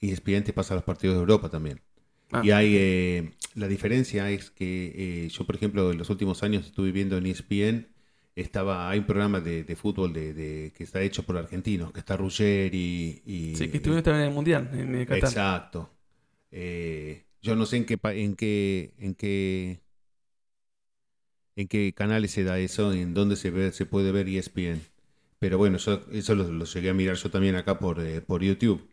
ESPN 0.00 0.44
te 0.44 0.52
pasa 0.52 0.74
los 0.74 0.84
partidos 0.84 1.16
de 1.16 1.20
Europa 1.20 1.48
también. 1.48 1.80
Ah, 2.32 2.44
Y 2.44 2.50
hay, 2.50 2.74
eh, 2.76 3.32
la 3.54 3.68
diferencia 3.68 4.30
es 4.30 4.50
que 4.50 5.24
eh, 5.26 5.28
yo, 5.28 5.44
por 5.46 5.56
ejemplo, 5.56 5.90
en 5.92 5.98
los 5.98 6.10
últimos 6.10 6.42
años 6.42 6.66
estuve 6.66 6.92
viendo 6.92 7.16
en 7.16 7.26
ESPN, 7.26 7.88
estaba, 8.36 8.88
hay 8.90 9.00
un 9.00 9.06
programa 9.06 9.40
de, 9.40 9.64
de 9.64 9.76
fútbol 9.76 10.12
de, 10.12 10.34
de- 10.34 10.72
que 10.76 10.84
está 10.84 11.02
hecho 11.02 11.24
por 11.24 11.36
argentinos, 11.36 11.92
que 11.92 12.00
está 12.00 12.16
Ruggeri 12.16 13.22
y... 13.26 13.38
Sí, 13.52 13.68
que 13.68 13.76
estuvieron 13.78 14.02
también 14.04 14.22
en 14.24 14.28
el 14.30 14.34
Mundial, 14.34 14.70
en 14.72 14.94
eh, 14.94 15.06
Qatar. 15.06 15.34
Exacto. 15.34 15.90
Eh, 16.50 17.26
yo 17.42 17.56
no 17.56 17.66
sé 17.66 17.78
en 17.78 17.86
qué, 17.86 17.98
en 18.04 18.36
qué, 18.36 18.94
en 18.98 19.14
qué, 19.14 19.82
en 21.56 21.68
qué 21.68 21.92
canales 21.94 22.30
se 22.32 22.44
da 22.44 22.58
eso, 22.58 22.92
en 22.92 23.14
dónde 23.14 23.36
se 23.36 23.50
ve, 23.50 23.72
se 23.72 23.86
puede 23.86 24.12
ver 24.12 24.28
ESPN. 24.28 24.80
Pero 25.38 25.58
bueno, 25.58 25.78
yo, 25.78 26.00
eso 26.12 26.34
lo, 26.34 26.44
lo 26.52 26.64
llegué 26.64 26.90
a 26.90 26.94
mirar 26.94 27.16
yo 27.16 27.30
también 27.30 27.56
acá 27.56 27.78
por, 27.78 28.00
por 28.24 28.42
YouTube. 28.42 28.88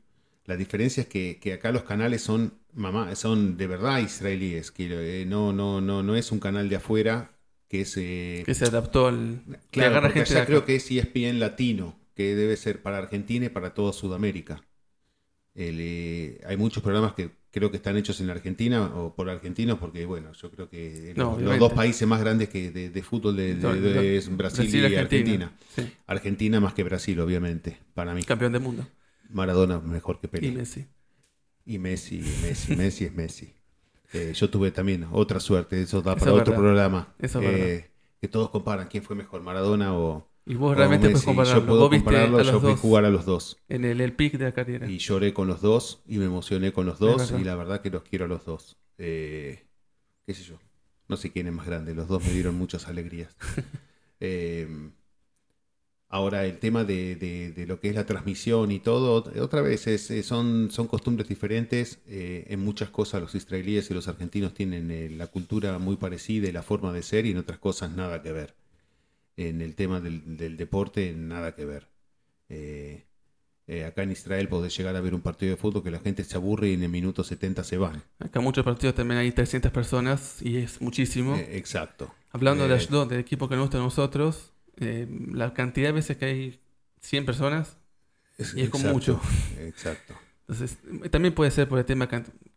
La 0.45 0.57
diferencia 0.57 1.01
es 1.03 1.07
que, 1.09 1.39
que 1.39 1.53
acá 1.53 1.71
los 1.71 1.83
canales 1.83 2.21
son, 2.21 2.53
mamá, 2.75 3.15
son 3.15 3.57
de 3.57 3.67
verdad 3.67 3.99
israelíes, 3.99 4.71
que 4.71 5.21
eh, 5.21 5.25
no, 5.25 5.53
no, 5.53 5.81
no, 5.81 6.03
no 6.03 6.15
es 6.15 6.31
un 6.31 6.39
canal 6.39 6.69
de 6.69 6.75
afuera 6.77 7.37
que 7.67 7.81
es 7.81 7.97
eh, 7.97 8.45
Que 8.45 8.53
se 8.55 8.65
adaptó 8.65 9.07
al... 9.07 9.41
Claro, 9.71 9.99
porque 10.01 10.21
gente 10.21 10.21
allá 10.21 10.45
creo 10.45 10.65
que 10.65 10.75
es 10.75 10.89
ESPN 10.91 11.39
latino, 11.39 11.95
que 12.15 12.35
debe 12.35 12.55
ser 12.57 12.81
para 12.81 12.97
Argentina 12.97 13.45
y 13.45 13.49
para 13.49 13.73
toda 13.73 13.91
Sudamérica. 13.93 14.63
El, 15.55 15.77
eh, 15.81 16.41
hay 16.45 16.57
muchos 16.57 16.83
programas 16.83 17.13
que 17.13 17.31
creo 17.51 17.71
que 17.71 17.77
están 17.77 17.97
hechos 17.97 18.19
en 18.21 18.29
Argentina 18.29 18.83
o 18.95 19.15
por 19.15 19.29
argentinos, 19.29 19.79
porque 19.79 20.05
bueno, 20.05 20.33
yo 20.33 20.51
creo 20.51 20.69
que 20.69 21.13
No, 21.15 21.37
los, 21.37 21.57
dos 21.59 21.73
países 21.73 22.07
más 22.07 22.21
grandes 22.21 22.49
que 22.49 22.71
de, 22.71 22.89
de 22.89 23.03
fútbol 23.03 23.35
de, 23.37 23.55
de- 23.55 24.17
es 24.17 24.35
Brasil, 24.35 24.75
Brasil 24.75 24.83
y 24.83 24.85
y 24.85 24.95
Argentina. 24.95 24.95
Argentina. 24.95 25.53
Sí, 25.67 25.91
Argentina 26.07 26.59
más 26.59 26.73
que 26.73 26.83
Brasil, 26.83 27.19
obviamente, 27.21 27.79
para 27.93 28.13
mí. 28.15 28.27
campeón 28.27 28.51
del 28.53 28.61
mundo. 28.61 28.87
Maradona 29.29 29.79
mejor 29.79 30.19
que 30.19 30.27
Y 30.39 30.51
Pelé. 30.51 30.51
Messi. 30.51 30.87
Y 31.65 31.79
Messi, 31.79 32.19
Messi, 32.41 32.75
Messi 32.75 33.05
es 33.05 33.13
Messi. 33.13 33.53
Eh, 34.13 34.33
yo 34.33 34.49
tuve 34.49 34.71
también 34.71 35.07
otra 35.11 35.39
suerte, 35.39 35.81
eso 35.81 36.01
da 36.01 36.15
para 36.15 36.31
otro 36.33 36.53
verdad. 36.53 36.55
programa. 36.55 37.15
Eso 37.19 37.39
es 37.41 37.45
Eh, 37.45 37.91
que 38.21 38.27
todos 38.27 38.49
comparan 38.49 38.87
quién 38.87 39.03
fue 39.03 39.15
mejor, 39.15 39.41
Maradona 39.41 39.95
o, 39.97 40.27
Y 40.45 40.55
vos 40.55 40.77
realmente 40.77 41.09
puedes 41.09 41.25
compararlo. 41.25 41.61
Yo 41.61 41.67
puedo 41.67 41.81
Vos 41.81 41.89
viste 41.91 42.05
compararlo, 42.05 42.37
a 42.37 42.43
yo 42.43 42.59
dos 42.59 42.79
jugar 42.79 43.05
a 43.05 43.09
los 43.09 43.25
dos. 43.25 43.57
en 43.67 43.83
el, 43.85 43.99
el 44.01 44.13
pick 44.13 44.37
de 44.37 44.45
la 44.45 44.51
carrera. 44.53 44.89
Y 44.89 44.99
lloré 44.99 45.33
con 45.33 45.47
los 45.47 45.61
dos 45.61 46.03
y 46.07 46.17
me 46.19 46.25
emocioné 46.25 46.71
con 46.71 46.85
los 46.85 46.99
dos 46.99 47.31
y 47.31 47.43
la 47.43 47.55
verdad 47.55 47.81
que 47.81 47.89
los 47.89 48.03
quiero 48.03 48.25
a 48.25 48.27
los 48.27 48.45
dos. 48.45 48.77
Eh, 48.97 49.65
¿Qué 50.25 50.33
sé 50.33 50.43
yo? 50.43 50.59
No 51.07 51.17
sé 51.17 51.31
quién 51.31 51.47
es 51.47 51.53
más 51.53 51.65
grande, 51.67 51.93
los 51.95 52.07
dos 52.07 52.23
me 52.23 52.31
dieron 52.31 52.55
muchas 52.57 52.87
alegrías. 52.87 53.35
Eh, 54.21 54.65
Ahora 56.15 56.45
el 56.45 56.59
tema 56.59 56.83
de, 56.85 57.15
de- 57.17 57.51
de 57.51 57.65
lo 57.67 57.79
que 57.79 57.89
es 57.89 57.95
la 57.95 58.05
transmisión 58.05 58.71
y 58.71 58.79
todo, 58.79 59.05
otra 59.41 59.61
vez, 59.61 59.85
es- 59.87 60.25
son, 60.25 60.69
son 60.71 60.87
costumbres 60.87 61.27
diferentes. 61.27 61.99
Eh, 62.07 62.45
en 62.49 62.59
muchas 62.61 62.89
cosas 62.89 63.21
los 63.21 63.35
israelíes 63.35 63.89
y 63.91 63.93
los 63.93 64.07
argentinos 64.07 64.53
tienen 64.53 64.89
eh, 64.91 65.09
la 65.09 65.27
cultura 65.27 65.77
muy 65.79 65.97
parecida 65.97 66.47
y 66.47 66.51
la 66.53 66.63
forma 66.63 66.93
de 66.93 67.01
ser 67.03 67.25
y 67.25 67.31
en 67.31 67.37
otras 67.37 67.59
cosas 67.59 67.91
nada 67.91 68.21
que 68.23 68.31
ver. 68.31 68.55
En 69.35 69.61
el 69.61 69.75
tema 69.75 69.99
del, 69.99 70.37
del 70.37 70.55
deporte, 70.55 71.13
nada 71.13 71.53
que 71.55 71.65
ver. 71.65 71.89
Eh, 73.67 73.83
acá 73.85 74.03
en 74.03 74.11
Israel 74.11 74.47
podés 74.47 74.77
llegar 74.77 74.95
a 74.95 75.01
ver 75.01 75.13
un 75.15 75.21
partido 75.21 75.51
de 75.51 75.57
fútbol 75.57 75.83
que 75.83 75.91
la 75.91 75.99
gente 75.99 76.23
se 76.23 76.37
aburre 76.37 76.69
y 76.69 76.73
en 76.75 76.83
el 76.83 76.89
minuto 76.89 77.23
70 77.23 77.63
se 77.63 77.77
van. 77.77 78.03
Acá 78.19 78.39
muchos 78.39 78.63
partidos 78.63 78.95
también 78.95 79.19
hay 79.19 79.31
300 79.31 79.71
personas 79.71 80.41
y 80.41 80.57
es 80.57 80.79
muchísimo. 80.79 81.35
Exacto. 81.35 82.13
Hablando 82.31 82.67
de 82.67 82.75
Ashdod, 82.75 83.09
del 83.09 83.19
equipo 83.19 83.49
que 83.49 83.55
nos 83.55 83.65
gusta 83.65 83.79
a 83.79 83.81
nosotros, 83.81 84.51
eh, 84.79 85.07
la 85.31 85.53
cantidad 85.53 85.89
de 85.89 85.93
veces 85.93 86.17
que 86.17 86.25
hay 86.25 86.59
100 87.01 87.25
personas, 87.25 87.77
Y 88.37 88.61
es 88.61 88.69
como 88.69 88.89
mucho. 88.91 89.21
Exacto. 89.59 90.13
entonces 90.47 90.77
también 91.11 91.33
puede 91.33 91.51
ser 91.51 91.67
por 91.69 91.79
el 91.79 91.85
tema 91.85 92.07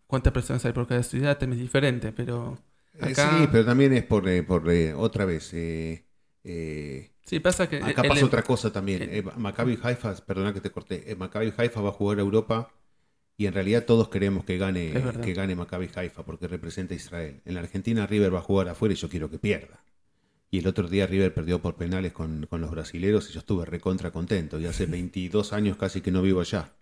cuántas 0.07 0.33
personas 0.33 0.65
hay 0.65 0.73
por 0.73 0.87
cada 0.87 1.03
ciudad, 1.03 1.39
también 1.39 1.61
es 1.61 1.65
diferente, 1.67 2.13
pero 2.13 2.59
Eh, 2.95 3.13
Acá- 3.13 3.39
sí, 3.39 3.49
pero 3.53 3.65
también 3.65 3.93
es 3.93 4.03
por, 4.05 4.29
eh, 4.29 4.43
por 4.43 4.69
eh, 4.73 4.93
otra 4.93 5.25
vez. 5.25 5.53
eh, 5.55 6.05
eh, 6.43 7.11
sí 7.25 7.39
pasa 7.39 7.69
que... 7.69 7.77
acá 7.77 8.03
el- 8.03 8.09
pasa 8.09 8.21
el- 8.21 8.27
otra 8.27 8.43
cosa 8.43 8.73
también. 8.73 9.03
el- 9.03 9.25
Maccabi 9.37 9.79
Haifa, 9.83 10.15
perdona 10.27 10.53
que 10.53 10.61
te 10.61 10.71
corté. 10.71 11.15
Maccabi 11.17 11.53
Haifa 11.57 11.81
va 11.81 11.91
a 11.91 11.93
jugar 11.93 12.19
a 12.19 12.23
Europa 12.23 12.73
y 13.37 13.47
en 13.47 13.55
realidad 13.55 13.85
todos 13.85 14.09
queremos 14.09 14.45
que 14.45 14.59
gane, 14.59 14.93
que 15.23 15.33
gane 15.33 15.55
Maccabi 15.55 15.89
Haifa 15.95 16.25
porque 16.25 16.49
representa 16.49 16.95
a 16.95 16.97
Israel. 16.97 17.41
En 17.45 17.55
la 17.55 17.61
Argentina 17.61 18.05
River 18.07 18.35
va 18.35 18.41
a 18.41 18.43
jugar 18.43 18.69
afuera 18.69 18.93
y 18.95 18.97
yo 18.97 19.09
quiero 19.09 19.31
que 19.31 19.39
pierda. 19.39 19.79
Y 20.51 20.61
el 20.61 20.67
otro 20.67 20.89
día 20.89 21.07
River 21.07 21.35
perdió 21.35 21.61
por 21.61 21.77
penales 21.77 22.13
con, 22.13 22.47
con 22.47 22.61
los 22.61 22.71
brasileros 22.71 23.29
y 23.29 23.33
yo 23.35 23.41
estuve 23.41 23.67
recontra 23.67 24.11
contento. 24.11 24.59
Y 24.59 24.67
hace 24.67 24.87
22 24.87 25.53
años 25.53 25.77
casi 25.77 26.01
que 26.01 26.11
no 26.11 26.23
vivo 26.23 26.41
allá. 26.41 26.75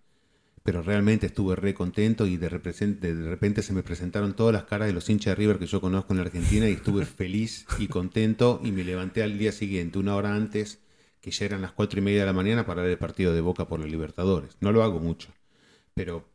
Pero 0.62 0.82
realmente 0.82 1.26
estuve 1.26 1.54
re 1.54 1.74
contento 1.74 2.26
y 2.26 2.36
de, 2.38 2.48
repente 2.48 3.62
se 3.62 3.72
me 3.72 3.84
presentaron 3.84 4.34
todas 4.34 4.52
las 4.52 4.64
caras 4.64 4.88
de 4.88 4.94
los 4.94 5.08
hinchas 5.08 5.32
de 5.32 5.34
River 5.36 5.58
que 5.60 5.66
yo 5.66 5.80
conozco 5.80 6.12
en 6.12 6.18
la 6.18 6.24
Argentina 6.24 6.68
y 6.68 6.72
estuve 6.72 7.06
feliz 7.06 7.66
y 7.78 7.86
contento 7.86 8.60
y 8.64 8.72
me 8.72 8.82
levanté 8.82 9.22
al 9.22 9.38
día 9.38 9.52
siguiente, 9.52 9.98
una 10.00 10.16
hora 10.16 10.34
antes, 10.34 10.80
que 11.20 11.30
ya 11.30 11.44
eran 11.46 11.62
las 11.62 11.70
cuatro 11.72 12.00
y 12.00 12.02
media 12.02 12.20
de 12.20 12.26
la 12.26 12.32
mañana 12.32 12.66
para 12.66 12.82
ver 12.82 12.90
el 12.92 12.98
partido 12.98 13.32
de 13.32 13.40
Boca 13.40 13.68
por 13.68 13.78
los 13.78 13.88
Libertadores. 13.90 14.56
No 14.60 14.72
lo 14.72 14.82
hago 14.82 14.98
mucho, 14.98 15.28
pero 15.94 16.28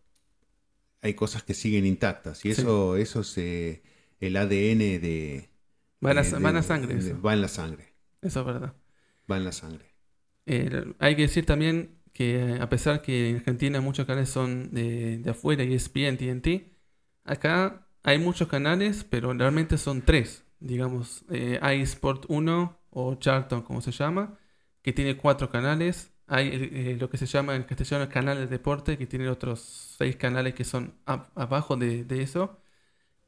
hay 1.01 1.13
cosas 1.13 1.43
que 1.43 1.53
siguen 1.53 1.85
intactas 1.85 2.45
y 2.45 2.53
Sí. 2.53 2.61
eso, 2.61 2.95
eso 2.95 3.21
es 3.21 3.37
eh, 3.37 3.81
el 4.21 4.37
ADN 4.37 5.01
de... 5.01 5.50
van, 6.01 6.17
a, 6.17 6.21
eh, 6.21 6.31
de- 6.31 6.39
van 6.39 6.55
a 6.57 6.63
sangre, 6.63 6.93
de- 6.95 6.99
eso, 6.99 7.21
va 7.21 7.33
en 7.33 7.41
la 7.41 7.47
sangre, 7.47 7.95
eso 8.21 8.39
es 8.41 8.45
verdad. 8.45 8.73
va 9.31 9.37
en 9.37 9.43
la 9.45 9.51
sangre. 9.51 9.85
Eh, 10.45 10.93
hay 10.99 11.15
que 11.15 11.23
decir 11.23 11.45
también 11.45 11.99
que 12.13 12.55
eh, 12.55 12.61
a 12.61 12.69
pesar 12.69 13.01
que 13.01 13.29
en 13.29 13.37
Argentina 13.37 13.79
muchos 13.81 14.05
canales 14.05 14.29
son 14.29 14.71
de, 14.73 15.17
de 15.19 15.29
afuera 15.31 15.63
y 15.63 15.73
ESPN, 15.73 16.17
TNT, 16.17 16.71
acá 17.23 17.87
hay 18.03 18.17
muchos 18.19 18.47
canales, 18.47 19.03
pero 19.09 19.33
realmente 19.33 19.77
son 19.77 20.01
tres. 20.03 20.43
Digamos, 20.59 21.23
eh, 21.31 21.59
hay 21.61 21.81
Sport 21.81 22.25
1 22.29 22.77
o 22.89 23.15
Charlton, 23.15 23.61
como 23.63 23.81
se 23.81 23.91
llama, 23.91 24.37
que 24.81 24.93
tiene 24.93 25.17
cuatro 25.17 25.49
canales. 25.49 26.11
Hay 26.27 26.49
eh, 26.53 26.97
lo 26.99 27.09
que 27.09 27.17
se 27.17 27.25
llama 27.25 27.55
en 27.55 27.63
castellano 27.63 28.03
el 28.05 28.09
canal 28.09 28.37
de 28.37 28.47
deporte, 28.47 28.97
que 28.97 29.07
tiene 29.07 29.29
otros 29.29 29.95
seis 29.97 30.15
canales 30.15 30.53
que 30.53 30.63
son 30.63 30.95
ab- 31.05 31.29
abajo 31.35 31.75
de, 31.77 32.03
de 32.05 32.21
eso. 32.23 32.60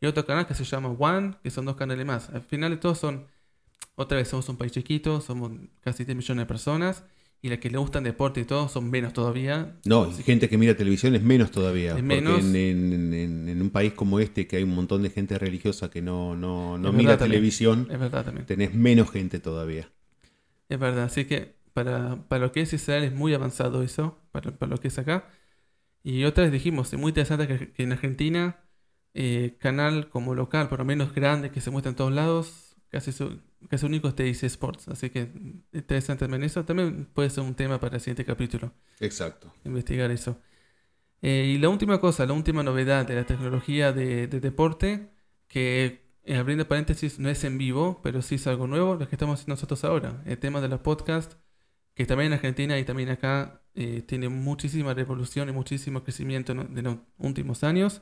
Y 0.04 0.08
otro 0.08 0.26
canal 0.26 0.46
que 0.48 0.54
se 0.54 0.66
llama 0.66 0.90
One, 0.90 1.36
que 1.44 1.50
son 1.52 1.66
dos 1.66 1.76
canales 1.78 2.06
más. 2.06 2.30
Al 2.30 2.42
final 2.44 2.72
de 2.72 2.78
todo 2.78 2.96
son, 2.96 3.28
otra 3.96 4.18
vez 4.18 4.28
somos 4.30 4.50
un 4.50 4.58
país 4.58 4.72
chiquito, 4.72 5.22
somos 5.22 5.52
casi 5.82 6.06
10 6.06 6.18
millones 6.18 6.44
de 6.44 6.48
personas. 6.48 7.06
Y 7.42 7.50
las 7.50 7.60
que 7.60 7.70
le 7.70 7.78
gustan 7.78 8.04
deporte 8.06 8.40
y 8.42 8.46
todo 8.46 8.70
son 8.70 8.90
menos 8.90 9.14
todavía. 9.14 9.76
No, 9.86 10.10
y 10.10 10.24
gente 10.24 10.48
que 10.50 10.58
mira 10.58 10.76
televisión 10.78 11.14
es 11.16 11.24
menos 11.24 11.52
todavía. 11.52 11.90
Es 11.92 11.96
porque 11.96 12.04
menos. 12.04 12.40
En, 12.44 12.56
en- 12.56 13.14
en- 13.14 13.50
en 13.50 13.62
un 13.62 13.70
país 13.70 13.94
como 13.94 14.20
este, 14.20 14.48
que 14.48 14.58
hay 14.58 14.64
un 14.64 14.76
montón 14.76 15.04
de 15.04 15.10
gente 15.10 15.38
religiosa 15.38 15.90
que 15.90 16.02
no, 16.02 16.36
no, 16.36 16.78
no 16.78 16.92
mira 16.94 17.18
también. 17.18 17.32
televisión, 17.34 17.88
Es 17.92 18.00
verdad 18.00 18.26
también. 18.26 18.46
tenés 18.46 18.74
menos 18.74 19.12
gente 19.12 19.40
todavía. 19.40 19.90
Es 20.70 20.80
verdad. 20.80 21.06
Así 21.06 21.26
que 21.26 21.56
para, 21.74 22.28
para 22.28 22.46
lo 22.46 22.52
que 22.52 22.62
es 22.62 22.74
Israel 22.74 23.04
es 23.04 23.14
muy 23.14 23.34
avanzado 23.34 23.84
eso, 23.84 24.18
para, 24.32 24.52
para 24.58 24.70
lo 24.72 24.80
que 24.80 24.88
es 24.90 24.98
acá. 25.00 25.30
Y 26.04 26.26
otra 26.26 26.44
vez 26.46 26.54
dijimos, 26.54 26.94
es 26.94 27.00
muy 27.00 27.10
interesante 27.12 27.48
que, 27.48 27.72
que 27.74 27.84
en 27.84 27.94
Argentina, 27.94 28.63
eh, 29.14 29.56
canal 29.60 30.10
como 30.10 30.36
local, 30.36 30.70
por 30.70 30.80
lo 30.80 30.86
menos 30.86 31.14
grande, 31.14 31.52
que 31.52 31.62
se 31.62 31.72
muestra 31.72 31.90
en 31.92 31.96
todos 31.96 32.12
lados, 32.12 32.76
casi, 32.90 33.12
su, 33.12 33.40
casi 33.70 33.86
único 33.86 34.08
es 34.08 34.16
TIC 34.16 34.44
Sports. 34.44 34.88
Así 34.88 35.10
que 35.10 35.32
interesante 35.72 36.26
también 36.26 36.44
eso. 36.44 36.66
También 36.66 37.06
puede 37.14 37.30
ser 37.30 37.44
un 37.44 37.56
tema 37.56 37.80
para 37.80 37.96
el 37.96 38.02
siguiente 38.02 38.26
capítulo. 38.26 38.74
Exacto. 39.00 39.54
investigar 39.66 40.12
eso. 40.12 40.40
Eh, 41.22 41.54
y 41.56 41.58
la 41.58 41.70
última 41.70 42.00
cosa, 42.02 42.26
la 42.26 42.34
última 42.34 42.64
novedad 42.64 43.06
de 43.08 43.16
la 43.16 43.26
tecnología 43.26 43.94
de, 43.94 44.28
de 44.28 44.40
deporte, 44.42 45.10
que 45.48 46.04
eh, 46.26 46.38
abriendo 46.38 46.68
paréntesis 46.68 47.20
no 47.20 47.30
es 47.30 47.44
en 47.44 47.58
vivo, 47.58 48.00
pero 48.02 48.22
sí 48.22 48.36
es 48.36 48.48
algo 48.48 48.68
nuevo, 48.68 48.96
lo 48.96 49.08
que 49.08 49.16
estamos 49.16 49.40
haciendo 49.40 49.54
nosotros 49.54 49.84
ahora. 49.84 50.22
El 50.26 50.38
tema 50.38 50.62
de 50.62 50.70
los 50.70 50.80
podcasts, 50.80 51.38
que 51.94 52.06
también 52.06 52.28
en 52.28 52.34
Argentina 52.34 52.80
y 52.80 52.86
también 52.86 53.10
acá 53.10 53.62
eh, 53.76 54.02
tiene 54.02 54.30
muchísima 54.30 54.94
revolución 54.94 55.50
y 55.50 55.52
muchísimo 55.52 56.04
crecimiento 56.04 56.54
¿no? 56.54 56.64
de 56.66 56.82
los 56.82 56.98
últimos 57.18 57.64
años. 57.64 58.02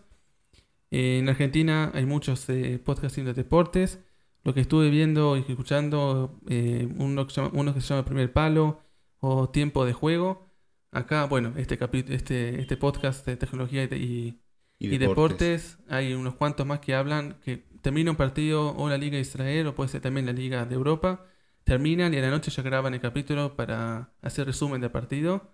Eh, 0.92 1.20
en 1.20 1.30
Argentina 1.30 1.92
hay 1.94 2.06
muchos 2.06 2.48
eh, 2.50 2.80
podcasting 2.84 3.26
de 3.26 3.34
deportes. 3.34 4.00
Lo 4.44 4.54
que 4.54 4.62
estuve 4.62 4.90
viendo 4.90 5.38
y 5.38 5.42
escuchando, 5.48 6.40
eh, 6.50 6.88
uno, 6.98 7.28
que 7.28 7.34
se 7.34 7.42
llama, 7.42 7.54
uno 7.58 7.74
que 7.74 7.82
se 7.82 7.88
llama 7.88 8.06
Primer 8.06 8.34
Palo 8.34 8.82
o 9.20 9.50
Tiempo 9.50 9.86
de 9.86 9.94
Juego. 9.94 10.48
Acá, 10.92 11.26
bueno, 11.26 11.54
este, 11.58 11.78
este, 12.10 12.60
este 12.62 12.78
podcast 12.78 13.26
de 13.26 13.38
tecnología 13.38 13.84
y, 13.84 13.88
de- 13.88 13.98
y- 13.98 14.42
y 14.80 14.88
deportes, 14.98 15.78
hay 15.88 16.14
unos 16.16 16.36
cuantos 16.36 16.66
más 16.66 16.80
que 16.80 16.96
hablan 16.96 17.38
que 17.46 17.58
termina 17.82 18.10
un 18.12 18.18
partido 18.18 18.76
o 18.76 18.90
la 18.90 18.98
Liga 18.98 19.16
de 19.16 19.22
Israel 19.22 19.68
o 19.68 19.76
puede 19.76 19.90
ser 19.90 20.02
también 20.02 20.26
la 20.26 20.34
Liga 20.34 20.66
de 20.66 20.74
Europa. 20.76 21.26
Terminan 21.64 22.14
y 22.14 22.18
a 22.18 22.22
la 22.22 22.32
noche 22.32 22.50
ya 22.52 22.64
graban 22.64 22.94
el 22.96 23.00
capítulo 23.00 23.56
para 23.56 24.12
hacer 24.24 24.48
resumen 24.48 24.82
del 24.82 24.90
partido. 24.92 25.54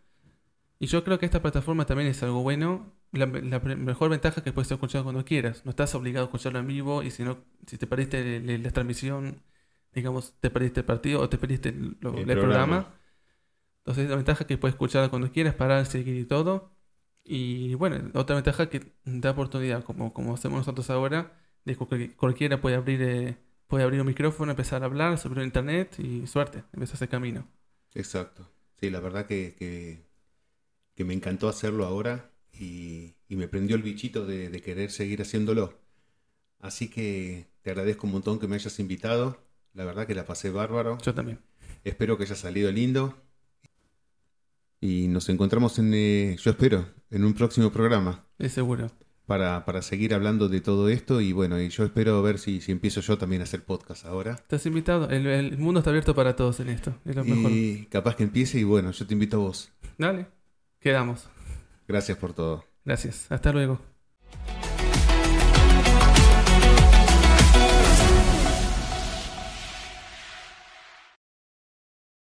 Y 0.80 0.88
yo 0.88 1.04
creo 1.04 1.19
que 1.19 1.26
esta 1.26 1.41
plataforma 1.41 1.86
también 1.86 2.08
es 2.10 2.23
algo 2.23 2.41
bueno. 2.41 2.93
La, 3.12 3.26
la 3.26 3.60
mejor 3.60 4.10
ventaja 4.10 4.39
es 4.39 4.43
que 4.43 4.54
puedes 4.54 4.72
escuchar 4.72 5.04
cuando 5.04 5.24
quieras. 5.26 5.65
No 5.65 5.72
estás 5.72 5.96
obligado 5.96 6.26
a 6.26 6.28
escucharlo 6.28 6.60
en 6.60 6.67
vivo 6.67 7.04
y 7.04 7.12
si 7.12 7.24
no, 7.24 7.38
si 7.65 7.78
te 7.78 7.88
perdiste 7.88 8.41
la, 8.41 8.58
la 8.58 8.72
transmisión, 8.72 9.41
digamos, 9.93 10.34
te 10.39 10.50
perdiste 10.50 10.82
el 10.82 10.86
partido 10.86 11.22
o 11.22 11.30
te 11.30 11.38
perdiste 11.38 11.70
el, 11.70 11.98
lo- 12.02 12.17
El 12.17 12.26
el 12.26 12.38
programa. 12.38 12.78
programa. 12.78 12.93
Entonces 13.80 14.10
la 14.10 14.15
ventaja 14.17 14.43
es 14.43 14.48
que 14.48 14.58
puedes 14.58 14.76
escucharla 14.76 15.10
cuando 15.10 15.32
quieras, 15.32 15.56
parar, 15.56 15.86
seguir 15.86 16.15
y 16.17 16.26
todo. 16.26 16.72
Y 17.24 17.74
bueno, 17.76 18.12
otra 18.15 18.36
ventaja 18.36 18.70
que 18.70 18.93
da 19.06 19.32
oportunidad, 19.32 19.84
como, 19.84 20.13
como 20.13 20.34
hacemos 20.36 20.60
nosotros 20.60 20.89
ahora, 20.89 21.34
de 21.65 21.76
que 21.76 21.80
cualquier- 21.86 22.15
cualquiera 22.15 22.62
puede 22.62 22.76
abrir, 22.76 23.02
eh, 23.02 23.38
puede 23.67 23.84
abrir 23.84 24.02
un 24.02 24.08
micrófono, 24.08 24.52
empezar 24.52 24.84
a 24.84 24.86
hablar 24.88 25.17
sobre 25.17 25.43
internet 25.43 25.96
y 26.00 26.28
suerte, 26.28 26.63
empieza 26.74 26.96
ese 26.96 27.08
camino. 27.10 27.48
Exacto. 27.93 28.50
Sí, 28.80 28.89
la 28.89 29.00
verdad 29.00 29.26
que, 29.28 29.56
que, 29.56 30.06
que 30.96 31.06
me 31.06 31.13
encantó 31.15 31.50
hacerlo 31.50 31.86
ahora 31.86 32.32
y, 32.53 33.15
y 33.29 33.36
me 33.36 33.47
prendió 33.47 33.75
el 33.75 33.83
bichito 33.83 34.25
de, 34.25 34.49
de 34.49 34.62
querer 34.62 34.91
seguir 34.91 35.21
haciéndolo. 35.21 35.77
Así 36.60 36.89
que 36.89 37.47
te 37.62 37.69
agradezco 37.71 38.07
un 38.07 38.13
montón 38.13 38.39
que 38.39 38.47
me 38.47 38.55
hayas 38.55 38.79
invitado. 38.79 39.39
La 39.73 39.86
verdad 39.86 40.07
que 40.07 40.15
la 40.15 40.25
pasé 40.25 40.49
bárbaro. 40.49 40.97
Yo 41.03 41.13
también. 41.13 41.39
Espero 41.83 42.17
que 42.17 42.23
haya 42.23 42.36
salido 42.36 42.71
lindo. 42.71 43.15
Y 44.81 45.07
nos 45.07 45.29
encontramos 45.29 45.77
en, 45.79 45.91
eh, 45.93 46.36
yo 46.39 46.51
espero, 46.51 46.88
en 47.10 47.25
un 47.25 47.33
próximo 47.33 47.71
programa 47.71 48.25
Es 48.38 48.53
seguro. 48.53 48.91
para, 49.25 49.65
para 49.65 49.81
seguir 49.81 50.13
hablando 50.13 50.49
de 50.49 50.62
todo 50.62 50.89
esto. 50.89 51.21
Y 51.21 51.31
bueno, 51.33 51.60
y 51.62 51.69
yo 51.69 51.83
espero 51.83 52.21
ver 52.23 52.39
si, 52.39 52.62
si 52.62 52.71
empiezo 52.71 53.01
yo 53.01 53.17
también 53.17 53.41
a 53.41 53.45
hacer 53.45 53.63
podcast 53.63 54.05
ahora. 54.05 54.33
Estás 54.33 54.65
invitado. 54.65 55.10
El, 55.10 55.25
el 55.27 55.57
mundo 55.57 55.79
está 55.79 55.89
abierto 55.91 56.13
para 56.15 56.36
todos 56.36 56.60
en 56.60 56.69
esto. 56.69 56.95
Es 57.05 57.15
lo 57.15 57.23
mejor. 57.23 57.51
Y 57.51 57.88
capaz 57.91 58.15
que 58.15 58.23
empiece 58.23 58.60
y 58.60 58.63
bueno, 58.63 58.91
yo 58.91 59.05
te 59.05 59.13
invito 59.13 59.38
a 59.38 59.39
vos. 59.41 59.71
Dale. 59.97 60.27
Quedamos. 60.79 61.27
Gracias 61.88 62.17
por 62.17 62.34
todo. 62.34 62.65
Gracias. 62.84 63.32
Hasta 63.32 63.52
luego. 63.52 63.80